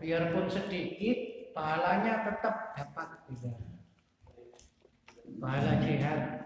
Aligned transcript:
biarpun 0.00 0.48
sedikit 0.48 1.52
pahalanya 1.52 2.24
tetap 2.24 2.72
dapat 2.72 3.08
gitu. 3.28 3.52
pahala 5.36 5.76
jihad 5.84 6.40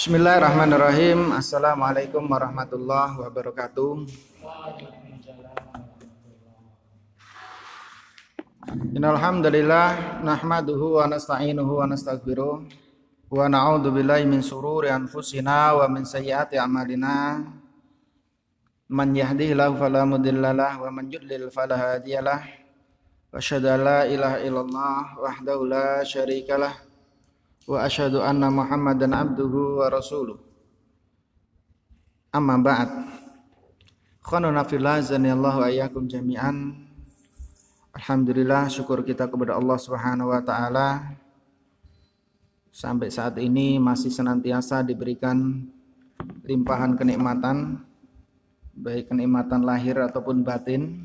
Bismillahirrahmanirrahim. 0.00 1.36
Assalamualaikum 1.36 2.24
warahmatullahi 2.24 3.20
wabarakatuh. 3.20 4.08
Innalhamdulillah 8.70 10.22
nahmaduhu 10.22 11.02
wa 11.02 11.10
nasta'inuhu 11.10 11.82
wa 11.82 11.90
nastaghfiruh 11.90 12.62
wa 13.26 13.50
na'udzu 13.50 13.90
billahi 13.90 14.30
min 14.30 14.38
shururi 14.46 14.94
anfusina 14.94 15.74
wa 15.74 15.90
min 15.90 16.06
sayyiati 16.06 16.54
a'malina. 16.54 17.42
Man 18.86 19.10
yahdihillahu 19.10 19.74
fala 19.74 20.06
mudhillalah 20.06 20.78
wa 20.78 20.86
man 20.86 21.10
yudlil 21.10 21.50
fala 21.50 21.98
hadiyalah. 21.98 22.46
Wa 23.34 23.42
la 23.58 24.06
ilaha 24.06 24.38
illallah 24.38 25.18
wahdahu 25.18 25.66
la 25.66 26.06
syarikalah 26.06 26.74
wa 27.66 27.82
asyhadu 27.82 28.22
anna 28.22 28.54
Muhammadan 28.54 29.18
abduhu 29.18 29.82
wa 29.82 29.90
rasuluh. 29.90 30.38
Amma 32.30 32.54
ba'd. 32.62 32.90
Khonuna 34.22 34.62
fillah 34.62 35.02
zanillahu 35.02 35.58
ayyakum 35.66 36.06
jami'an. 36.06 36.89
Alhamdulillah 37.90 38.70
syukur 38.70 39.02
kita 39.02 39.26
kepada 39.26 39.58
Allah 39.58 39.74
Subhanahu 39.74 40.30
wa 40.30 40.38
taala. 40.38 41.10
Sampai 42.70 43.10
saat 43.10 43.34
ini 43.42 43.82
masih 43.82 44.14
senantiasa 44.14 44.86
diberikan 44.86 45.66
limpahan 46.46 46.94
kenikmatan 46.94 47.82
baik 48.78 49.10
kenikmatan 49.10 49.66
lahir 49.66 49.98
ataupun 49.98 50.46
batin 50.46 51.02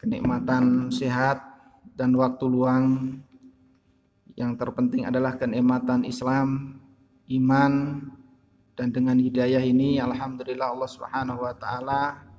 kenikmatan 0.00 0.88
sehat 0.88 1.44
dan 1.92 2.16
waktu 2.16 2.48
luang. 2.48 3.20
Yang 4.32 4.64
terpenting 4.64 5.04
adalah 5.04 5.36
kenikmatan 5.36 6.08
Islam, 6.08 6.80
iman 7.28 8.00
dan 8.72 8.88
dengan 8.88 9.20
hidayah 9.20 9.60
ini 9.60 10.00
alhamdulillah 10.00 10.72
Allah 10.72 10.88
Subhanahu 10.88 11.44
wa 11.44 11.52
taala 11.52 12.31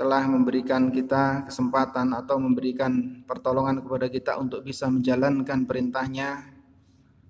telah 0.00 0.24
memberikan 0.24 0.88
kita 0.88 1.44
kesempatan 1.44 2.16
atau 2.16 2.40
memberikan 2.40 3.20
pertolongan 3.28 3.84
kepada 3.84 4.08
kita 4.08 4.32
untuk 4.40 4.64
bisa 4.64 4.88
menjalankan 4.88 5.68
perintahnya 5.68 6.56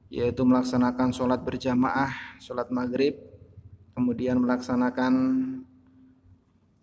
yaitu 0.06 0.46
melaksanakan 0.46 1.10
sholat 1.10 1.42
berjamaah, 1.42 2.38
sholat 2.38 2.70
maghrib, 2.70 3.18
kemudian 3.90 4.38
melaksanakan 4.38 5.14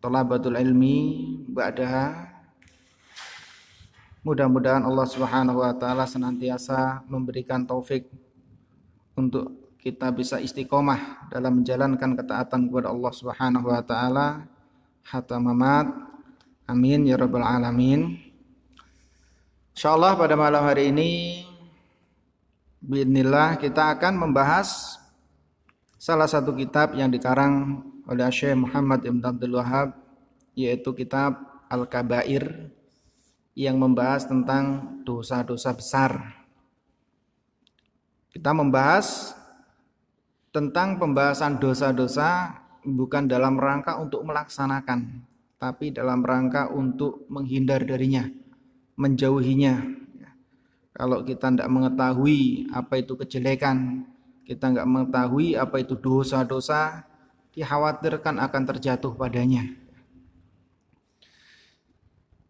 tolabatul 0.03 0.59
ilmi, 0.59 1.39
ba'daha. 1.55 2.35
Mudah-mudahan 4.27 4.83
Allah 4.83 5.07
Subhanahu 5.07 5.63
wa 5.63 5.71
taala 5.71 6.03
senantiasa 6.03 7.07
memberikan 7.07 7.63
taufik 7.63 8.11
untuk 9.15 9.79
kita 9.79 10.11
bisa 10.11 10.35
istiqomah 10.43 11.31
dalam 11.31 11.63
menjalankan 11.63 12.11
ketaatan 12.11 12.67
kepada 12.67 12.91
Allah 12.91 13.13
Subhanahu 13.15 13.71
wa 13.71 13.79
taala 13.79 14.56
hatta 15.07 15.39
mamat. 15.39 15.87
Amin 16.67 17.07
ya 17.07 17.15
rabbal 17.15 17.47
alamin. 17.47 18.19
Insyaallah 19.71 20.19
pada 20.19 20.35
malam 20.35 20.65
hari 20.67 20.91
ini 20.91 21.11
Bismillah 22.77 23.57
kita 23.57 23.95
akan 23.95 24.19
membahas 24.19 24.99
salah 25.97 26.27
satu 26.27 26.53
kitab 26.53 26.93
yang 26.93 27.09
dikarang 27.09 27.81
oleh 28.05 28.27
Syekh 28.29 28.53
Muhammad 28.53 29.01
Ibn 29.07 29.21
Abdul 29.23 29.55
Wahab 29.55 29.95
yaitu 30.53 30.91
kitab 30.93 31.39
Al-Kabair 31.71 32.69
yang 33.57 33.79
membahas 33.81 34.27
tentang 34.29 34.97
dosa-dosa 35.07 35.73
besar. 35.73 36.11
Kita 38.29 38.53
membahas 38.53 39.33
tentang 40.53 41.01
pembahasan 41.01 41.57
dosa-dosa 41.57 42.61
bukan 42.87 43.27
dalam 43.27 43.59
rangka 43.59 43.99
untuk 43.99 44.23
melaksanakan, 44.23 45.27
tapi 45.59 45.91
dalam 45.91 46.23
rangka 46.23 46.71
untuk 46.71 47.27
menghindar 47.27 47.83
darinya, 47.83 48.23
menjauhinya. 48.95 49.83
Kalau 50.95 51.21
kita 51.21 51.51
tidak 51.53 51.69
mengetahui 51.69 52.71
apa 52.71 53.03
itu 53.03 53.13
kejelekan, 53.19 54.07
kita 54.47 54.71
nggak 54.71 54.87
mengetahui 54.87 55.59
apa 55.59 55.83
itu 55.83 55.99
dosa-dosa, 55.99 57.03
dikhawatirkan 57.51 58.39
akan 58.39 58.63
terjatuh 58.63 59.13
padanya. 59.13 59.67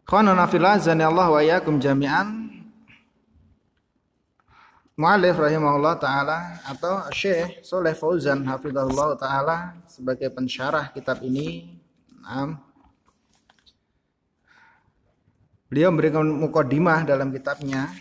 Khonana 0.07 0.47
fillah 0.47 0.79
Allah 0.79 1.27
wa 1.27 1.41
jami'an 1.43 2.46
Mu'alif 4.97 5.37
rahimahullah 5.37 6.01
ta'ala 6.01 6.57
atau 6.73 7.05
Syekh 7.13 7.61
Soleh 7.61 7.93
Fauzan 7.93 8.41
hafizahullah 8.41 9.13
ta'ala 9.13 9.77
sebagai 9.85 10.25
pensyarah 10.33 10.89
kitab 10.89 11.21
ini 11.21 11.77
nah, 12.17 12.57
beliau 15.69 15.93
memberikan 15.93 16.25
mukodimah 16.25 17.05
dalam 17.05 17.29
kitabnya 17.29 17.93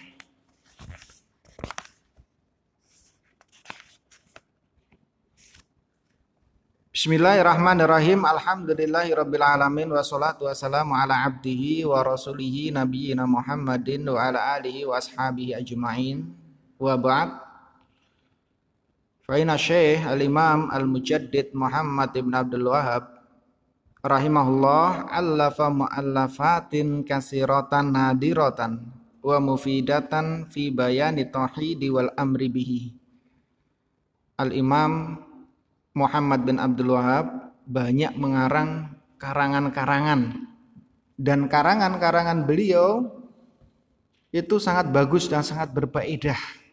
Bismillahirrahmanirrahim. 6.96 8.24
Alhamdulillahirabbil 8.24 9.44
alamin 9.44 9.92
wassalatu 9.92 10.48
wassalamu 10.48 10.96
ala 10.96 11.28
abdihi 11.28 11.84
wa 11.84 12.00
rasulihi 12.00 12.72
nabiyina 12.72 13.28
Muhammadin 13.28 14.00
wa 14.08 14.16
ala 14.16 14.56
alihi 14.56 14.88
wa 14.88 14.96
ashabihi 14.96 15.60
ajmain. 15.60 16.45
Wa 16.76 16.94
ba'd. 17.00 17.30
Fa 19.26 19.34
inna 19.40 19.58
Syekh 19.58 20.06
al-Imam 20.06 20.70
al-Mujaddid 20.70 21.50
Muhammad 21.56 22.14
ibn 22.14 22.30
Abdul 22.30 22.70
Wahab 22.70 23.10
rahimahullah 24.06 25.10
allafa 25.10 25.66
mu'allafatin 25.66 27.02
kasiratan 27.02 27.90
nadiratan 27.90 28.86
wa 29.18 29.36
mufidatan 29.42 30.46
fi 30.46 30.70
bayani 30.70 31.26
tauhid 31.26 31.82
wal 31.90 32.14
amri 32.14 32.46
bihi. 32.46 32.82
Al-Imam 34.38 35.18
Muhammad 35.96 36.46
bin 36.46 36.62
Abdul 36.62 36.94
Wahab 36.94 37.56
banyak 37.66 38.14
mengarang 38.14 38.94
karangan-karangan 39.18 40.44
dan 41.18 41.48
karangan-karangan 41.50 42.44
beliau 42.46 43.10
itu 44.30 44.60
sangat 44.60 44.92
bagus 44.92 45.26
dan 45.26 45.42
sangat 45.42 45.72
berfaedah. 45.72 46.65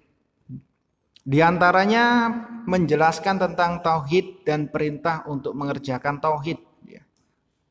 Di 1.23 1.39
antaranya 1.39 2.27
menjelaskan 2.67 3.39
tentang 3.39 3.79
tauhid 3.79 4.43
dan 4.43 4.67
perintah 4.67 5.23
untuk 5.23 5.55
mengerjakan 5.55 6.19
tauhid, 6.19 6.59
ya. 6.83 7.03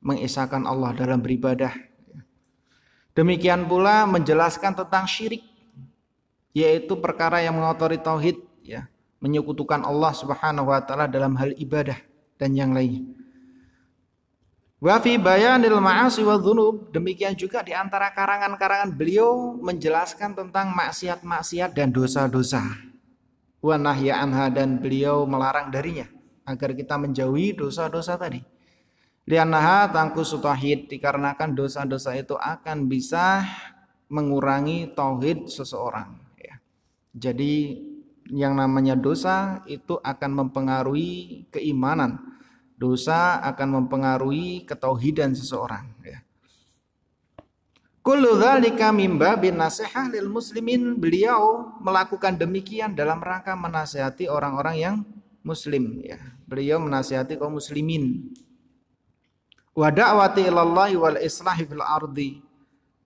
mengisahkan 0.00 0.64
Allah 0.64 0.96
dalam 0.96 1.20
beribadah. 1.20 1.76
Ya. 2.08 2.20
Demikian 3.12 3.68
pula 3.68 4.08
menjelaskan 4.08 4.72
tentang 4.72 5.04
syirik, 5.04 5.44
yaitu 6.56 6.96
perkara 6.96 7.44
yang 7.44 7.60
mengotori 7.60 8.00
tauhid, 8.00 8.40
ya 8.64 8.88
menyekutukan 9.22 9.86
Allah 9.86 10.12
Subhanahu 10.12 10.74
wa 10.74 10.82
taala 10.82 11.06
dalam 11.06 11.38
hal 11.38 11.54
ibadah 11.54 11.96
dan 12.36 12.58
yang 12.58 12.74
lain. 12.74 13.14
Wa 14.82 14.98
fi 14.98 15.14
bayanil 15.14 15.78
ma'asi 15.78 16.26
wa 16.26 16.34
dhunub 16.34 16.90
demikian 16.90 17.38
juga 17.38 17.62
di 17.62 17.70
antara 17.70 18.10
karangan-karangan 18.10 18.90
beliau 18.90 19.54
menjelaskan 19.62 20.34
tentang 20.34 20.74
maksiat-maksiat 20.74 21.70
dan 21.70 21.94
dosa-dosa. 21.94 22.91
Wa 23.62 23.78
nahya 23.78 24.18
anha 24.18 24.50
dan 24.50 24.82
beliau 24.82 25.22
melarang 25.22 25.70
darinya 25.70 26.10
agar 26.42 26.74
kita 26.74 26.98
menjauhi 26.98 27.54
dosa-dosa 27.54 28.18
tadi. 28.18 28.42
Liannaha 29.22 29.86
tangku 29.94 30.26
sutahid 30.26 30.90
dikarenakan 30.90 31.54
dosa-dosa 31.54 32.18
itu 32.18 32.34
akan 32.34 32.90
bisa 32.90 33.46
mengurangi 34.10 34.90
tauhid 34.98 35.46
seseorang 35.46 36.10
ya. 36.34 36.58
Jadi 37.14 37.78
yang 38.34 38.58
namanya 38.58 38.98
dosa 38.98 39.62
itu 39.70 39.94
akan 40.02 40.30
mempengaruhi 40.42 41.46
keimanan. 41.54 42.18
Dosa 42.74 43.38
akan 43.46 43.86
mempengaruhi 43.86 44.66
ketauhidan 44.66 45.38
seseorang. 45.38 45.91
Kullu 48.02 48.34
dzalika 48.34 48.90
min 48.90 49.14
babin 49.14 49.54
nasihah 49.54 50.10
lil 50.10 50.26
muslimin. 50.26 50.98
Beliau 50.98 51.70
melakukan 51.78 52.34
demikian 52.34 52.98
dalam 52.98 53.22
rangka 53.22 53.54
menasihati 53.54 54.26
orang-orang 54.26 54.76
yang 54.76 54.96
muslim 55.46 56.02
ya. 56.02 56.18
Beliau 56.50 56.82
menasihati 56.82 57.38
kaum 57.38 57.62
muslimin. 57.62 58.34
wa 59.72 59.88
da'wati 59.88 60.52
ilallahi 60.52 61.00
wal 61.00 61.16
islahi 61.16 61.64
fil 61.64 61.80
ardi 61.80 62.44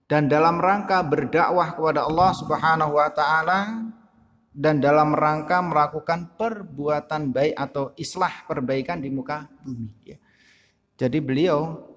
dan 0.07 0.27
dalam 0.27 0.59
rangka 0.59 0.99
berdakwah 1.03 1.75
kepada 1.75 2.07
Allah 2.07 2.31
Subhanahu 2.35 2.91
wa 2.95 3.07
taala 3.07 3.87
dan 4.51 4.83
dalam 4.83 5.15
rangka 5.15 5.63
melakukan 5.63 6.35
perbuatan 6.35 7.31
baik 7.31 7.55
atau 7.55 7.95
islah 7.95 8.43
perbaikan 8.49 8.99
di 8.99 9.07
muka 9.07 9.47
bumi 9.63 9.91
ya. 10.03 10.17
Jadi 10.97 11.21
beliau 11.21 11.87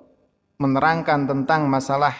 menerangkan 0.60 1.24
tentang 1.24 1.66
masalah 1.66 2.12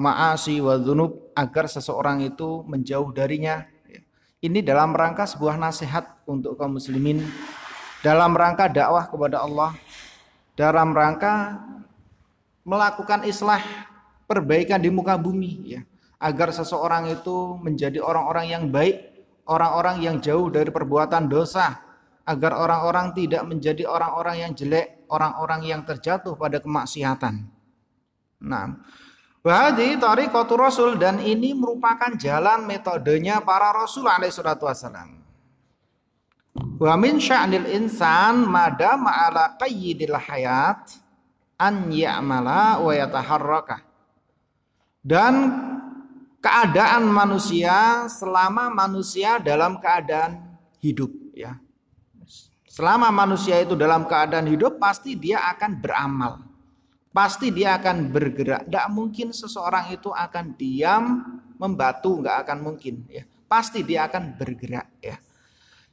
ma'asi 0.00 0.64
wa 0.64 0.80
dzunub 0.80 1.36
agar 1.36 1.68
seseorang 1.68 2.24
itu 2.24 2.64
menjauh 2.64 3.12
darinya. 3.12 3.68
Ya. 3.84 4.00
Ini 4.40 4.64
dalam 4.64 4.96
rangka 4.96 5.28
sebuah 5.28 5.60
nasihat 5.60 6.24
untuk 6.24 6.56
kaum 6.56 6.80
muslimin 6.80 7.20
dalam 8.00 8.32
rangka 8.32 8.72
dakwah 8.72 9.04
kepada 9.04 9.44
Allah, 9.44 9.76
dalam 10.56 10.96
rangka 10.96 11.60
melakukan 12.64 13.28
islah 13.28 13.60
perbaikan 14.24 14.80
di 14.80 14.88
muka 14.88 15.20
bumi 15.20 15.76
ya, 15.76 15.80
agar 16.16 16.48
seseorang 16.56 17.12
itu 17.12 17.60
menjadi 17.60 18.00
orang-orang 18.00 18.46
yang 18.48 18.64
baik 18.72 19.10
orang-orang 19.50 19.96
yang 20.06 20.16
jauh 20.22 20.46
dari 20.46 20.70
perbuatan 20.70 21.26
dosa, 21.26 21.82
agar 22.22 22.54
orang-orang 22.54 23.10
tidak 23.18 23.42
menjadi 23.42 23.90
orang-orang 23.90 24.46
yang 24.46 24.52
jelek, 24.54 25.10
orang-orang 25.10 25.66
yang 25.66 25.82
terjatuh 25.82 26.38
pada 26.38 26.62
kemaksiatan. 26.62 27.50
Nah, 28.46 28.78
Wahdi 29.40 29.96
tariqatu 29.96 30.52
rasul 30.52 31.00
dan 31.00 31.16
ini 31.16 31.56
merupakan 31.56 32.12
jalan 32.20 32.68
metodenya 32.68 33.40
para 33.40 33.72
rasul 33.72 34.04
alaihi 34.04 34.36
salatu 34.36 34.68
wassalam. 34.68 35.16
Wa 36.76 36.92
min 37.00 37.16
sya'nil 37.16 37.64
insan 37.72 38.44
madama 38.44 39.08
ala 39.08 39.56
qayyidil 39.56 40.12
hayat 40.12 40.92
an 41.56 41.88
ya'mala 41.88 42.84
wa 42.84 42.92
yataharraka. 42.92 43.80
Dan 45.00 45.34
keadaan 46.44 47.08
manusia 47.08 48.04
selama 48.12 48.68
manusia 48.68 49.40
dalam 49.40 49.80
keadaan 49.80 50.36
hidup 50.84 51.08
ya. 51.32 51.56
Selama 52.68 53.08
manusia 53.08 53.56
itu 53.56 53.72
dalam 53.72 54.04
keadaan 54.04 54.52
hidup 54.52 54.76
pasti 54.76 55.16
dia 55.16 55.40
akan 55.48 55.80
beramal. 55.80 56.49
Pasti 57.10 57.50
dia 57.50 57.74
akan 57.74 58.14
bergerak. 58.14 58.70
Tidak 58.70 58.86
mungkin 58.94 59.34
seseorang 59.34 59.90
itu 59.90 60.14
akan 60.14 60.54
diam 60.54 61.04
membatu, 61.58 62.22
nggak 62.22 62.46
akan 62.46 62.58
mungkin 62.62 63.02
ya. 63.10 63.26
Pasti 63.50 63.82
dia 63.82 64.06
akan 64.06 64.38
bergerak 64.38 64.88
ya. 65.02 65.18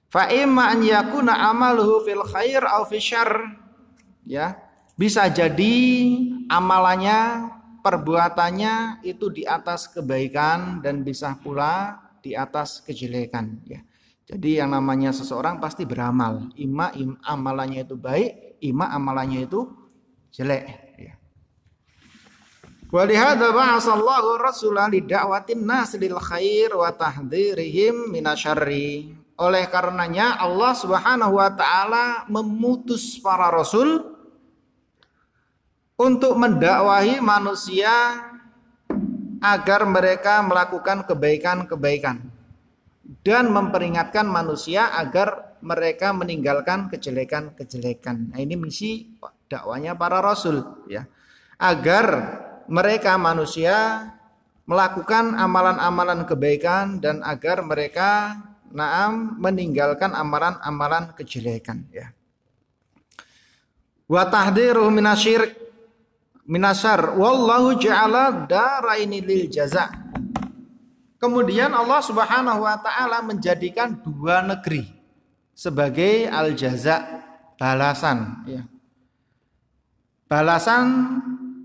Fa 0.07 0.29
an 0.29 0.79
yakuna 0.85 1.51
amaluhu 1.51 2.05
fil 2.05 2.23
khair 2.23 2.63
au 2.63 2.85
ya. 4.23 4.55
Bisa 4.97 5.29
jadi 5.29 5.75
amalannya 6.49 7.49
perbuatannya 7.81 9.05
itu 9.05 9.29
di 9.29 9.43
atas 9.45 9.89
kebaikan 9.89 10.81
dan 10.81 11.05
bisa 11.05 11.37
pula 11.37 12.01
di 12.21 12.33
atas 12.33 12.81
kejelekan 12.81 13.61
ya. 13.65 13.81
Jadi 14.27 14.59
yang 14.59 14.75
namanya 14.75 15.15
seseorang 15.15 15.57
pasti 15.63 15.87
beramal. 15.87 16.51
Ima 16.59 16.91
im, 16.93 17.15
amalannya 17.23 17.87
itu 17.87 17.95
baik, 17.95 18.59
ima 18.59 18.91
amalannya 18.91 19.47
itu 19.47 19.71
jelek. 20.35 20.86
Walihada 22.87 23.51
ba'asallahu 23.51 24.39
rasulah 24.39 24.87
lidakwatin 24.87 25.59
nas 25.59 25.91
lil 25.99 26.15
khair 26.23 26.71
wa 26.71 26.87
tahdhirihim 26.87 28.15
minasyarri. 28.15 29.11
Oleh 29.35 29.67
karenanya 29.67 30.39
Allah 30.39 30.71
Subhanahu 30.71 31.35
wa 31.35 31.51
taala 31.51 32.23
memutus 32.31 33.19
para 33.19 33.51
rasul 33.51 34.07
untuk 35.99 36.39
mendakwahi 36.39 37.19
manusia 37.19 37.91
agar 39.43 39.83
mereka 39.83 40.39
melakukan 40.47 41.03
kebaikan-kebaikan 41.11 42.23
dan 43.27 43.51
memperingatkan 43.51 44.23
manusia 44.23 44.95
agar 44.95 45.59
mereka 45.59 46.15
meninggalkan 46.15 46.87
kejelekan-kejelekan. 46.87 48.31
Nah, 48.31 48.39
ini 48.39 48.55
misi 48.55 49.11
dakwanya 49.51 49.91
para 49.99 50.23
rasul 50.23 50.87
ya. 50.87 51.03
Agar 51.57 52.46
mereka 52.67 53.15
manusia 53.15 54.07
melakukan 54.67 55.35
amalan-amalan 55.35 56.27
kebaikan 56.27 56.99
dan 56.99 57.23
agar 57.23 57.63
mereka 57.63 58.35
naam 58.71 59.39
meninggalkan 59.39 60.11
amalan-amalan 60.11 61.15
kejelekan 61.15 61.87
ya. 61.91 62.11
Wa 64.07 64.27
minasar 66.47 67.15
wallahu 67.15 67.75
ja'ala 67.75 68.47
daraini 68.47 69.19
lil 69.19 69.51
jaza. 69.51 69.91
Kemudian 71.19 71.75
Allah 71.75 71.99
Subhanahu 71.99 72.63
wa 72.63 72.77
taala 72.79 73.19
menjadikan 73.25 73.99
dua 73.99 74.45
negeri 74.45 74.87
sebagai 75.51 76.29
al 76.31 76.55
jaza 76.55 77.03
balasan 77.59 78.47
ya. 78.47 78.63
Balasan 80.27 80.85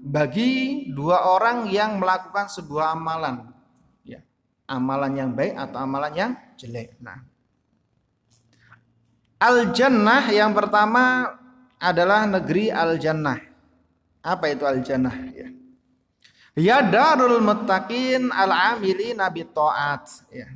bagi 0.03 0.91
dua 0.91 1.31
orang 1.31 1.71
yang 1.71 2.03
melakukan 2.03 2.51
sebuah 2.51 2.99
amalan 2.99 3.55
ya. 4.03 4.19
Amalan 4.67 5.13
yang 5.15 5.31
baik 5.31 5.55
atau 5.55 5.79
amalan 5.79 6.13
yang 6.19 6.33
jelek. 6.59 6.99
Nah, 6.99 7.23
al 9.39 9.71
jannah 9.71 10.27
yang 10.35 10.51
pertama 10.51 11.31
adalah 11.79 12.27
negeri 12.27 12.75
al 12.75 12.99
jannah 12.99 13.53
apa 14.23 14.55
itu 14.55 14.63
al-jannah 14.63 15.17
ya? 15.35 15.49
Ya 16.55 16.79
darul 16.79 17.43
muttaqin 17.43 18.31
al-amili 18.31 19.19
nabi 19.19 19.43
taat 19.51 20.23
ya. 20.31 20.47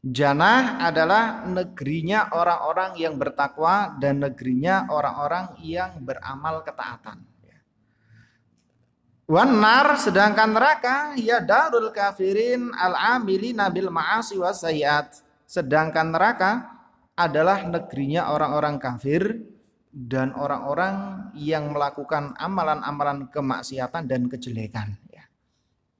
Jannah 0.00 0.80
adalah 0.80 1.44
negerinya 1.44 2.32
orang-orang 2.32 2.96
yang 2.96 3.20
bertakwa 3.20 3.96
dan 4.00 4.24
negerinya 4.24 4.88
orang-orang 4.88 5.60
yang 5.60 6.00
beramal 6.00 6.64
ketaatan. 6.64 7.20
Wanar 9.30 9.94
sedangkan 9.94 10.50
neraka 10.50 11.14
ya 11.14 11.38
darul 11.38 11.94
kafirin 11.94 12.74
al-amili 12.74 13.54
nabil 13.54 13.86
ma'asi 13.86 14.34
wa 14.34 14.50
Sedangkan 15.46 16.10
neraka 16.10 16.66
adalah 17.14 17.62
negerinya 17.62 18.34
orang-orang 18.34 18.82
kafir 18.82 19.38
dan 19.94 20.34
orang-orang 20.34 21.30
yang 21.38 21.70
melakukan 21.70 22.34
amalan-amalan 22.42 23.30
kemaksiatan 23.30 24.10
dan 24.10 24.26
kejelekan. 24.26 24.98
Ya. 25.06 25.30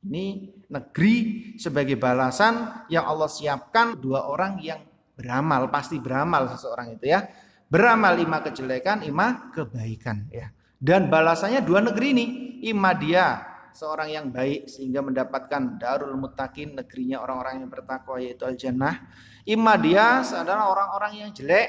Ini 0.02 0.50
negeri 0.66 1.14
sebagai 1.55 1.95
balasan 2.02 2.87
yang 2.90 3.07
Allah 3.07 3.31
siapkan 3.31 3.95
dua 3.95 4.26
orang 4.26 4.59
yang 4.59 4.83
beramal, 5.14 5.71
pasti 5.71 6.02
beramal 6.02 6.50
seseorang 6.50 6.99
itu 6.99 7.14
ya. 7.14 7.31
Beramal 7.71 8.19
lima 8.19 8.43
kejelekan, 8.43 9.07
lima 9.07 9.55
kebaikan 9.55 10.26
ya. 10.35 10.50
Dan 10.81 11.07
balasannya 11.07 11.62
dua 11.62 11.78
negeri 11.87 12.07
ini, 12.11 12.26
ima 12.61 12.93
dia 12.93 13.50
seorang 13.71 14.11
yang 14.11 14.26
baik 14.29 14.67
sehingga 14.67 15.00
mendapatkan 15.00 15.79
darul 15.79 16.14
mutakin 16.19 16.75
negerinya 16.75 17.23
orang-orang 17.23 17.64
yang 17.64 17.71
bertakwa 17.71 18.19
yaitu 18.19 18.45
al 18.45 18.57
jannah. 18.59 19.09
Ima 19.47 19.79
dia 19.81 20.21
adalah 20.21 20.69
orang-orang 20.69 21.26
yang 21.26 21.31
jelek 21.33 21.69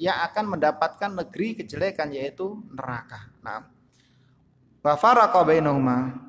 yang 0.00 0.16
akan 0.24 0.56
mendapatkan 0.56 1.10
negeri 1.12 1.60
kejelekan 1.60 2.08
yaitu 2.16 2.56
neraka. 2.72 3.28
Nah, 3.44 3.68
Wafaraqa 4.80 5.44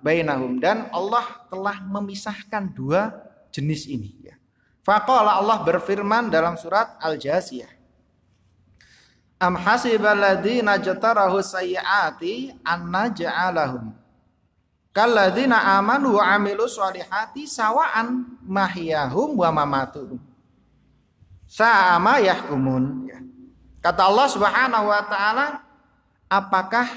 bainahum 0.03 0.59
dan 0.59 0.91
Allah 0.91 1.47
telah 1.47 1.79
memisahkan 1.87 2.67
dua 2.75 3.15
jenis 3.47 3.87
ini 3.87 4.11
ya. 4.19 4.35
Allah 4.83 5.63
berfirman 5.63 6.27
dalam 6.27 6.59
surat 6.59 6.99
Al-Jasiyah. 6.99 7.71
Am 9.39 9.55
hasibal 9.55 10.19
ladzina 10.19 10.75
jatarahu 10.75 11.39
sayyiati 11.39 12.59
an 12.67 12.91
naj'alahum 12.91 14.00
kalladzina 14.95 15.79
amanu 15.79 16.19
wa 16.19 16.23
amilu 16.35 16.67
sholihati 16.67 17.47
sawaan 17.47 18.39
mahyahum 18.43 19.35
wa 19.35 19.49
mamatuhum. 19.51 20.19
Sa'ama 21.51 22.23
yahkumun 22.23 23.11
ya. 23.11 23.19
Kata 23.83 24.07
Allah 24.07 24.27
Subhanahu 24.31 24.85
wa 24.87 25.01
taala, 25.03 25.47
apakah 26.31 26.87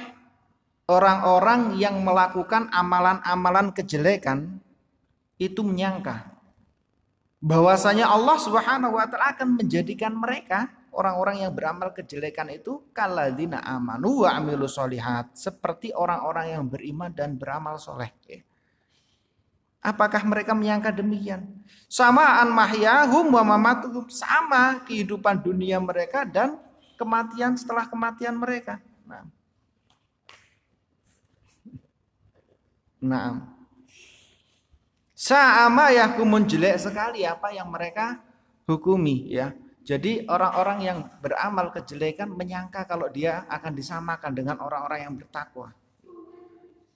orang-orang 0.86 1.74
yang 1.80 1.98
melakukan 2.04 2.68
amalan-amalan 2.70 3.72
kejelekan 3.72 4.60
itu 5.40 5.64
menyangka 5.64 6.34
bahwasanya 7.44 8.08
Allah 8.08 8.36
Subhanahu 8.40 8.96
wa 8.96 9.04
taala 9.04 9.36
akan 9.36 9.60
menjadikan 9.60 10.16
mereka 10.16 10.72
orang-orang 10.94 11.42
yang 11.42 11.52
beramal 11.52 11.90
kejelekan 11.90 12.48
itu 12.54 12.86
kaladina 12.94 13.60
amanu 13.66 14.24
wa 14.24 14.30
amilu 14.38 14.70
solihat 14.70 15.34
seperti 15.34 15.90
orang-orang 15.90 16.54
yang 16.54 16.64
beriman 16.70 17.10
dan 17.10 17.34
beramal 17.34 17.76
soleh. 17.76 18.14
Apakah 19.84 20.24
mereka 20.24 20.56
menyangka 20.56 20.88
demikian? 20.88 21.44
Samaan 21.92 22.48
mahyahum 22.48 23.28
wa 23.28 23.44
mamatuhum 23.44 24.08
sama 24.08 24.80
kehidupan 24.88 25.44
dunia 25.44 25.76
mereka 25.76 26.24
dan 26.24 26.56
kematian 26.96 27.52
setelah 27.58 27.84
kematian 27.84 28.32
mereka. 28.32 28.80
Nah. 29.04 29.28
Naam. 33.04 33.52
Sa'ama 35.12 35.92
yahkumun 35.92 36.48
jelek 36.48 36.80
sekali 36.80 37.28
apa 37.28 37.52
yang 37.52 37.68
mereka 37.68 38.24
hukumi 38.64 39.28
ya. 39.36 39.52
Jadi 39.84 40.24
orang-orang 40.24 40.78
yang 40.80 40.98
beramal 41.20 41.68
kejelekan 41.68 42.32
menyangka 42.32 42.88
kalau 42.88 43.12
dia 43.12 43.44
akan 43.52 43.76
disamakan 43.76 44.32
dengan 44.32 44.56
orang-orang 44.64 45.04
yang 45.04 45.14
bertakwa. 45.20 45.76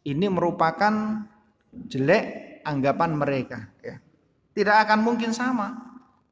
Ini 0.09 0.25
merupakan 0.33 1.21
jelek 1.69 2.25
anggapan 2.65 3.11
mereka 3.13 3.69
ya. 3.85 4.01
Tidak 4.57 4.77
akan 4.89 5.05
mungkin 5.05 5.37
sama. 5.37 5.77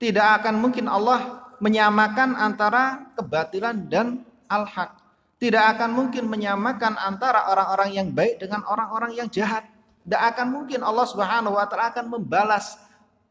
Tidak 0.01 0.41
akan 0.41 0.57
mungkin 0.57 0.89
Allah 0.89 1.45
menyamakan 1.61 2.33
antara 2.33 3.13
kebatilan 3.21 3.77
dan 3.93 4.25
al-haq. 4.49 4.97
Tidak 5.37 5.61
akan 5.77 5.93
mungkin 5.93 6.25
menyamakan 6.25 6.97
antara 6.97 7.53
orang-orang 7.53 7.91
yang 7.93 8.09
baik 8.17 8.41
dengan 8.41 8.65
orang-orang 8.65 9.13
yang 9.13 9.29
jahat. 9.29 9.69
Tidak 10.09 10.23
akan 10.33 10.47
mungkin 10.49 10.81
Allah 10.81 11.05
Subhanahu 11.05 11.53
wa 11.53 11.69
taala 11.69 11.93
akan 11.93 12.17
membalas 12.17 12.81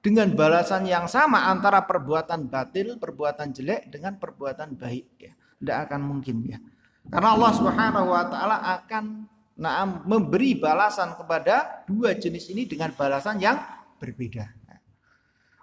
dengan 0.05 0.29
balasan 0.37 0.85
yang 0.85 1.09
sama 1.09 1.49
antara 1.49 1.81
perbuatan 1.81 2.45
batil, 2.45 3.01
perbuatan 3.01 3.49
jelek 3.49 3.89
dengan 3.89 4.21
perbuatan 4.21 4.77
baik 4.77 5.07
ya. 5.17 5.33
Tidak 5.33 5.77
akan 5.89 6.01
mungkin 6.05 6.45
ya. 6.45 6.61
Karena 7.09 7.33
Allah 7.33 7.51
Subhanahu 7.57 8.07
wa 8.13 8.23
taala 8.29 8.57
akan 8.77 9.25
nah, 9.57 9.81
memberi 10.05 10.53
balasan 10.61 11.17
kepada 11.17 11.81
dua 11.89 12.13
jenis 12.13 12.53
ini 12.53 12.69
dengan 12.69 12.93
balasan 12.93 13.41
yang 13.41 13.57
berbeda. 13.97 14.45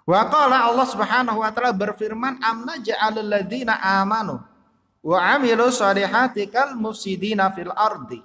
Wa 0.03 0.27
qala 0.27 0.67
Allah 0.67 0.87
Subhanahu 0.91 1.39
wa 1.39 1.47
taala 1.55 1.71
berfirman 1.71 2.43
amna 2.43 2.75
ja'alul 2.83 3.23
ladzina 3.23 3.79
amanu 3.79 4.43
wa 5.07 5.17
amilu 5.23 5.71
shalihati 5.71 6.51
kal 6.51 6.75
mufsidina 6.75 7.47
fil 7.55 7.71
ardi. 7.71 8.19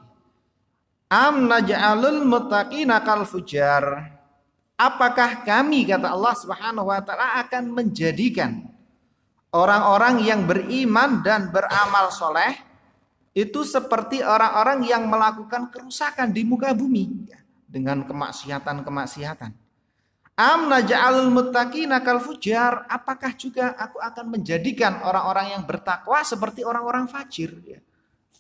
Amna 1.14 1.62
ja'alul 1.62 2.26
muttaqina 2.26 3.06
kal 3.06 3.22
fujar. 3.22 4.17
Apakah 4.78 5.42
kami 5.42 5.82
kata 5.90 6.14
Allah 6.14 6.35
Subhanahu 6.38 6.87
wa 6.87 7.02
taala 7.02 7.42
akan 7.42 7.75
menjadikan 7.75 8.62
orang-orang 9.50 10.23
yang 10.23 10.47
beriman 10.47 11.18
dan 11.26 11.50
beramal 11.50 12.14
soleh 12.14 12.54
itu 13.35 13.66
seperti 13.66 14.23
orang-orang 14.23 14.87
yang 14.87 15.06
melakukan 15.06 15.70
kerusakan 15.70 16.30
di 16.30 16.42
muka 16.42 16.75
bumi 16.75 17.26
dengan 17.66 18.02
kemaksiatan-kemaksiatan. 18.02 19.52
Am 20.38 20.70
naj'alul 20.70 21.35
muttaqina 21.35 21.99
kal 21.99 22.23
fujar? 22.23 22.87
Apakah 22.87 23.35
juga 23.35 23.75
aku 23.75 23.99
akan 23.99 24.38
menjadikan 24.38 25.02
orang-orang 25.02 25.58
yang 25.58 25.62
bertakwa 25.66 26.23
seperti 26.23 26.62
orang-orang 26.62 27.11
fajir? 27.11 27.58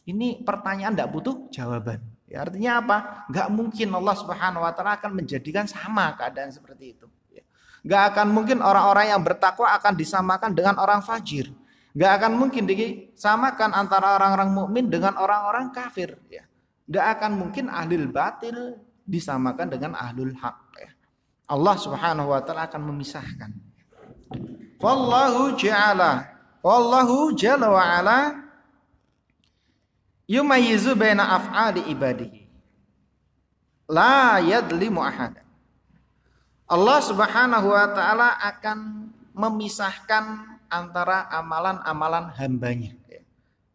Ini 0.06 0.46
pertanyaan 0.46 0.94
tidak 0.94 1.10
butuh 1.10 1.50
jawaban. 1.50 2.17
Ya, 2.28 2.44
artinya 2.44 2.84
apa? 2.84 2.96
Gak 3.32 3.48
mungkin 3.48 3.88
Allah 3.96 4.12
Subhanahu 4.12 4.60
Wa 4.60 4.72
Taala 4.76 5.00
akan 5.00 5.16
menjadikan 5.16 5.64
sama 5.64 6.12
keadaan 6.12 6.52
seperti 6.52 6.92
itu. 6.92 7.08
Ya. 7.32 7.40
Gak 7.88 8.02
akan 8.14 8.36
mungkin 8.36 8.60
orang-orang 8.60 9.16
yang 9.16 9.24
bertakwa 9.24 9.72
akan 9.80 9.96
disamakan 9.96 10.52
dengan 10.52 10.76
orang 10.76 11.00
fajir. 11.00 11.48
Gak 11.96 12.12
akan 12.20 12.36
mungkin 12.36 12.68
disamakan 12.68 13.72
antara 13.72 14.20
orang-orang 14.20 14.52
mukmin 14.52 14.92
dengan 14.92 15.16
orang-orang 15.16 15.72
kafir. 15.72 16.20
Ya. 16.28 16.44
Gak 16.84 17.16
akan 17.16 17.32
mungkin 17.40 17.72
ahlul 17.72 18.12
batil 18.12 18.76
disamakan 19.08 19.72
dengan 19.72 19.96
ahlul 19.96 20.36
hak. 20.36 20.56
Ya. 20.76 20.92
Allah 21.48 21.76
Subhanahu 21.80 22.28
wa 22.28 22.44
taala 22.44 22.68
akan 22.68 22.92
memisahkan. 22.92 23.50
Wallahu 24.78 25.56
ja'ala 25.56 26.28
wallahu 26.60 27.32
jalla 27.32 27.72
wa 27.72 27.80
ala 27.80 28.47
yumayyizu 30.28 30.92
baina 30.94 31.24
af'ali 31.40 31.88
ibadihi. 31.88 32.44
La 33.88 34.36
yadlimu 34.44 35.00
ahada. 35.00 35.42
Allah 36.68 37.00
Subhanahu 37.00 37.72
wa 37.72 37.88
taala 37.96 38.36
akan 38.44 39.08
memisahkan 39.32 40.24
antara 40.68 41.32
amalan-amalan 41.32 42.28
hambanya. 42.36 42.92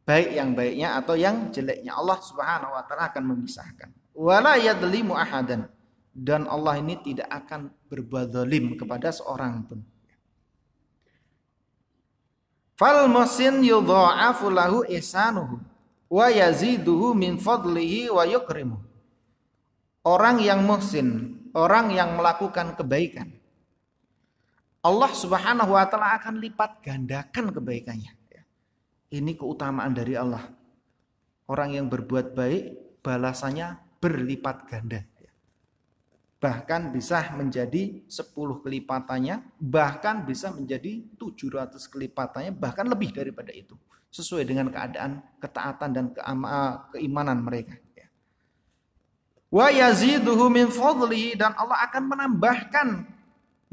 Baik 0.06 0.30
yang 0.38 0.54
baiknya 0.54 1.02
atau 1.02 1.18
yang 1.18 1.50
jeleknya. 1.50 1.98
Allah 1.98 2.22
Subhanahu 2.22 2.70
wa 2.70 2.86
taala 2.86 3.10
akan 3.10 3.24
memisahkan. 3.34 3.90
Wala 4.14 4.62
yadlimu 4.62 5.18
ahadan 5.18 5.66
dan 6.14 6.46
Allah 6.46 6.78
ini 6.78 7.02
tidak 7.02 7.26
akan 7.34 7.74
berbuat 7.90 8.30
zalim 8.30 8.78
kepada 8.78 9.10
seorang 9.10 9.66
pun. 9.66 9.82
Fal 12.78 13.10
musin 13.10 13.66
yudha'afu 13.66 14.54
lahu 14.54 14.86
ihsanuhu 14.86 15.73
wa 16.10 16.28
yaziduhu 16.32 17.14
min 17.14 17.40
fadlihi 17.40 18.12
wa 18.12 18.24
yukrimu. 18.28 18.78
Orang 20.04 20.44
yang 20.44 20.68
muhsin, 20.68 21.40
orang 21.56 21.96
yang 21.96 22.20
melakukan 22.20 22.76
kebaikan. 22.76 23.32
Allah 24.84 25.12
Subhanahu 25.16 25.72
wa 25.80 25.88
taala 25.88 26.20
akan 26.20 26.44
lipat 26.44 26.84
gandakan 26.84 27.56
kebaikannya. 27.56 28.12
Ini 29.14 29.32
keutamaan 29.38 29.94
dari 29.94 30.18
Allah. 30.18 30.44
Orang 31.48 31.72
yang 31.72 31.88
berbuat 31.88 32.36
baik 32.36 33.00
balasannya 33.06 33.80
berlipat 34.02 34.58
ganda 34.68 35.06
bahkan 36.44 36.92
bisa 36.92 37.32
menjadi 37.40 38.04
10 38.04 38.36
kelipatannya, 38.60 39.56
bahkan 39.64 40.28
bisa 40.28 40.52
menjadi 40.52 41.00
700 41.16 41.88
kelipatannya, 41.88 42.52
bahkan 42.52 42.84
lebih 42.84 43.16
daripada 43.16 43.56
itu. 43.56 43.80
Sesuai 44.14 44.46
dengan 44.46 44.70
keadaan 44.70 45.26
ketaatan 45.42 45.90
dan 45.90 46.06
keimanan 46.94 47.42
mereka. 47.42 47.74
Ya. 47.98 48.08
Wa 49.50 49.74
yaziduhu 49.74 50.54
min 50.54 50.70
fadlihi 50.70 51.34
dan 51.34 51.58
Allah 51.58 51.82
akan 51.90 52.04
menambahkan 52.14 52.88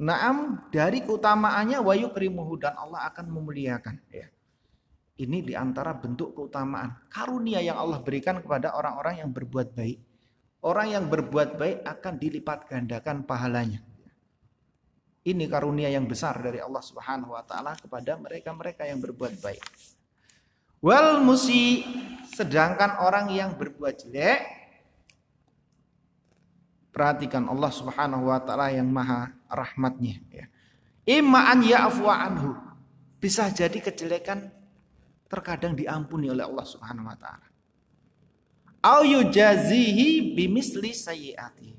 naam 0.01 0.65
dari 0.73 1.05
keutamaannya 1.05 1.77
wa 1.85 1.93
yukrimuhu 1.93 2.57
dan 2.57 2.73
Allah 2.81 3.05
akan 3.13 3.29
memuliakan 3.29 4.01
ya. 4.09 4.33
Ini 5.21 5.45
di 5.45 5.53
antara 5.53 5.93
bentuk 5.93 6.33
keutamaan 6.33 6.97
karunia 7.13 7.61
yang 7.61 7.77
Allah 7.77 8.01
berikan 8.01 8.41
kepada 8.41 8.73
orang-orang 8.73 9.21
yang 9.21 9.29
berbuat 9.29 9.77
baik 9.77 10.01
Orang 10.61 10.93
yang 10.93 11.09
berbuat 11.09 11.57
baik 11.57 11.89
akan 11.89 12.21
dilipat 12.21 12.69
gandakan 12.69 13.25
pahalanya. 13.25 13.81
Ini 15.25 15.49
karunia 15.49 15.89
yang 15.89 16.05
besar 16.05 16.37
dari 16.37 16.61
Allah 16.61 16.85
Subhanahu 16.85 17.33
wa 17.33 17.41
taala 17.45 17.73
kepada 17.81 18.21
mereka-mereka 18.21 18.85
yang 18.85 19.01
berbuat 19.01 19.41
baik. 19.41 19.65
Wal 20.81 21.21
musi 21.21 21.85
sedangkan 22.33 23.05
orang 23.05 23.29
yang 23.29 23.53
berbuat 23.53 24.01
jelek 24.01 24.41
perhatikan 26.89 27.45
Allah 27.53 27.69
Subhanahu 27.69 28.33
wa 28.33 28.41
taala 28.41 28.73
yang 28.73 28.89
maha 28.89 29.29
rahmatnya 29.49 30.21
ya. 30.33 30.47
Imma 31.05 31.53
an 31.53 31.61
ya'fu 31.65 32.05
anhu. 32.09 32.57
Bisa 33.21 33.53
jadi 33.53 33.77
kejelekan 33.77 34.49
terkadang 35.29 35.77
diampuni 35.77 36.33
oleh 36.33 36.49
Allah 36.49 36.65
Subhanahu 36.65 37.09
wa 37.09 37.17
taala. 37.17 37.47
Au 38.81 39.05
yujazihi 39.05 40.33
bimisli 40.33 40.97
sayyiati. 40.97 41.77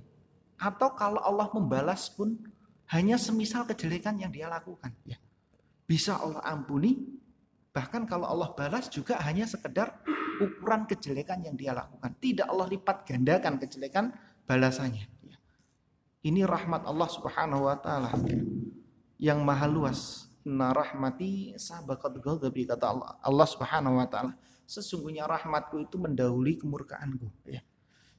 Atau 0.61 0.93
kalau 0.93 1.17
Allah 1.25 1.49
membalas 1.49 2.05
pun 2.13 2.37
hanya 2.93 3.17
semisal 3.17 3.65
kejelekan 3.65 4.21
yang 4.21 4.29
dia 4.29 4.45
lakukan. 4.45 4.93
Ya. 5.09 5.17
Bisa 5.89 6.21
Allah 6.21 6.45
ampuni, 6.45 7.01
bahkan 7.71 8.03
kalau 8.07 8.27
Allah 8.27 8.51
balas 8.51 8.91
juga 8.91 9.19
hanya 9.23 9.47
sekedar 9.47 10.03
ukuran 10.39 10.87
kejelekan 10.87 11.43
yang 11.43 11.55
dia 11.55 11.71
lakukan. 11.71 12.11
Tidak 12.19 12.47
Allah 12.47 12.67
lipat 12.67 13.07
gandakan 13.07 13.59
kejelekan 13.59 14.15
balasannya. 14.45 15.07
Ya. 15.25 15.37
Ini 16.23 16.45
rahmat 16.45 16.85
Allah 16.85 17.09
subhanahu 17.09 17.67
wa 17.67 17.77
ta'ala. 17.79 18.11
Ya. 18.27 18.41
Yang 19.31 19.39
maha 19.41 19.67
luas. 19.67 20.01
Inna 20.41 20.73
rahmati 20.73 21.53
sabaqat 21.55 22.17
ghadabi 22.17 22.65
kata 22.65 22.89
Allah. 22.89 23.09
Allah 23.21 23.47
subhanahu 23.47 24.01
wa 24.01 24.07
ta'ala 24.09 24.33
sesungguhnya 24.71 25.27
rahmatku 25.27 25.83
itu 25.83 25.99
mendahului 25.99 26.55
kemurkaanku 26.55 27.27
ya. 27.43 27.59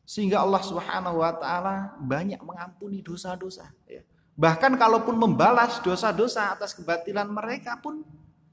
Sehingga 0.05 0.45
Allah 0.45 0.61
Subhanahu 0.61 1.25
wa 1.25 1.33
taala 1.33 1.97
banyak 1.97 2.45
mengampuni 2.45 3.01
dosa-dosa 3.01 3.73
ya. 3.89 4.05
Bahkan 4.37 4.77
kalaupun 4.77 5.17
membalas 5.17 5.81
dosa-dosa 5.81 6.53
atas 6.53 6.77
kebatilan 6.77 7.25
mereka 7.33 7.81
pun 7.81 8.05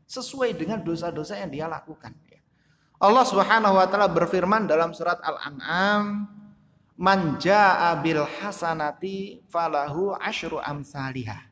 sesuai 0.10 0.58
dengan 0.58 0.82
dosa-dosa 0.82 1.38
yang 1.38 1.54
dia 1.54 1.66
lakukan 1.70 2.18
ya. 2.26 2.42
Allah 2.98 3.24
Subhanahu 3.24 3.78
wa 3.78 3.86
taala 3.86 4.10
berfirman 4.10 4.66
dalam 4.66 4.92
surat 4.92 5.22
Al-An'am 5.22 6.28
Man 7.00 7.40
jaa 7.40 7.96
bil 8.04 8.28
hasanati 8.28 9.40
falahu 9.48 10.20
asyru 10.20 10.60
amsalihah. 10.60 11.48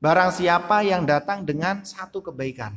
Barang 0.00 0.32
siapa 0.32 0.80
yang 0.80 1.04
datang 1.04 1.44
dengan 1.44 1.84
satu 1.84 2.24
kebaikan, 2.24 2.72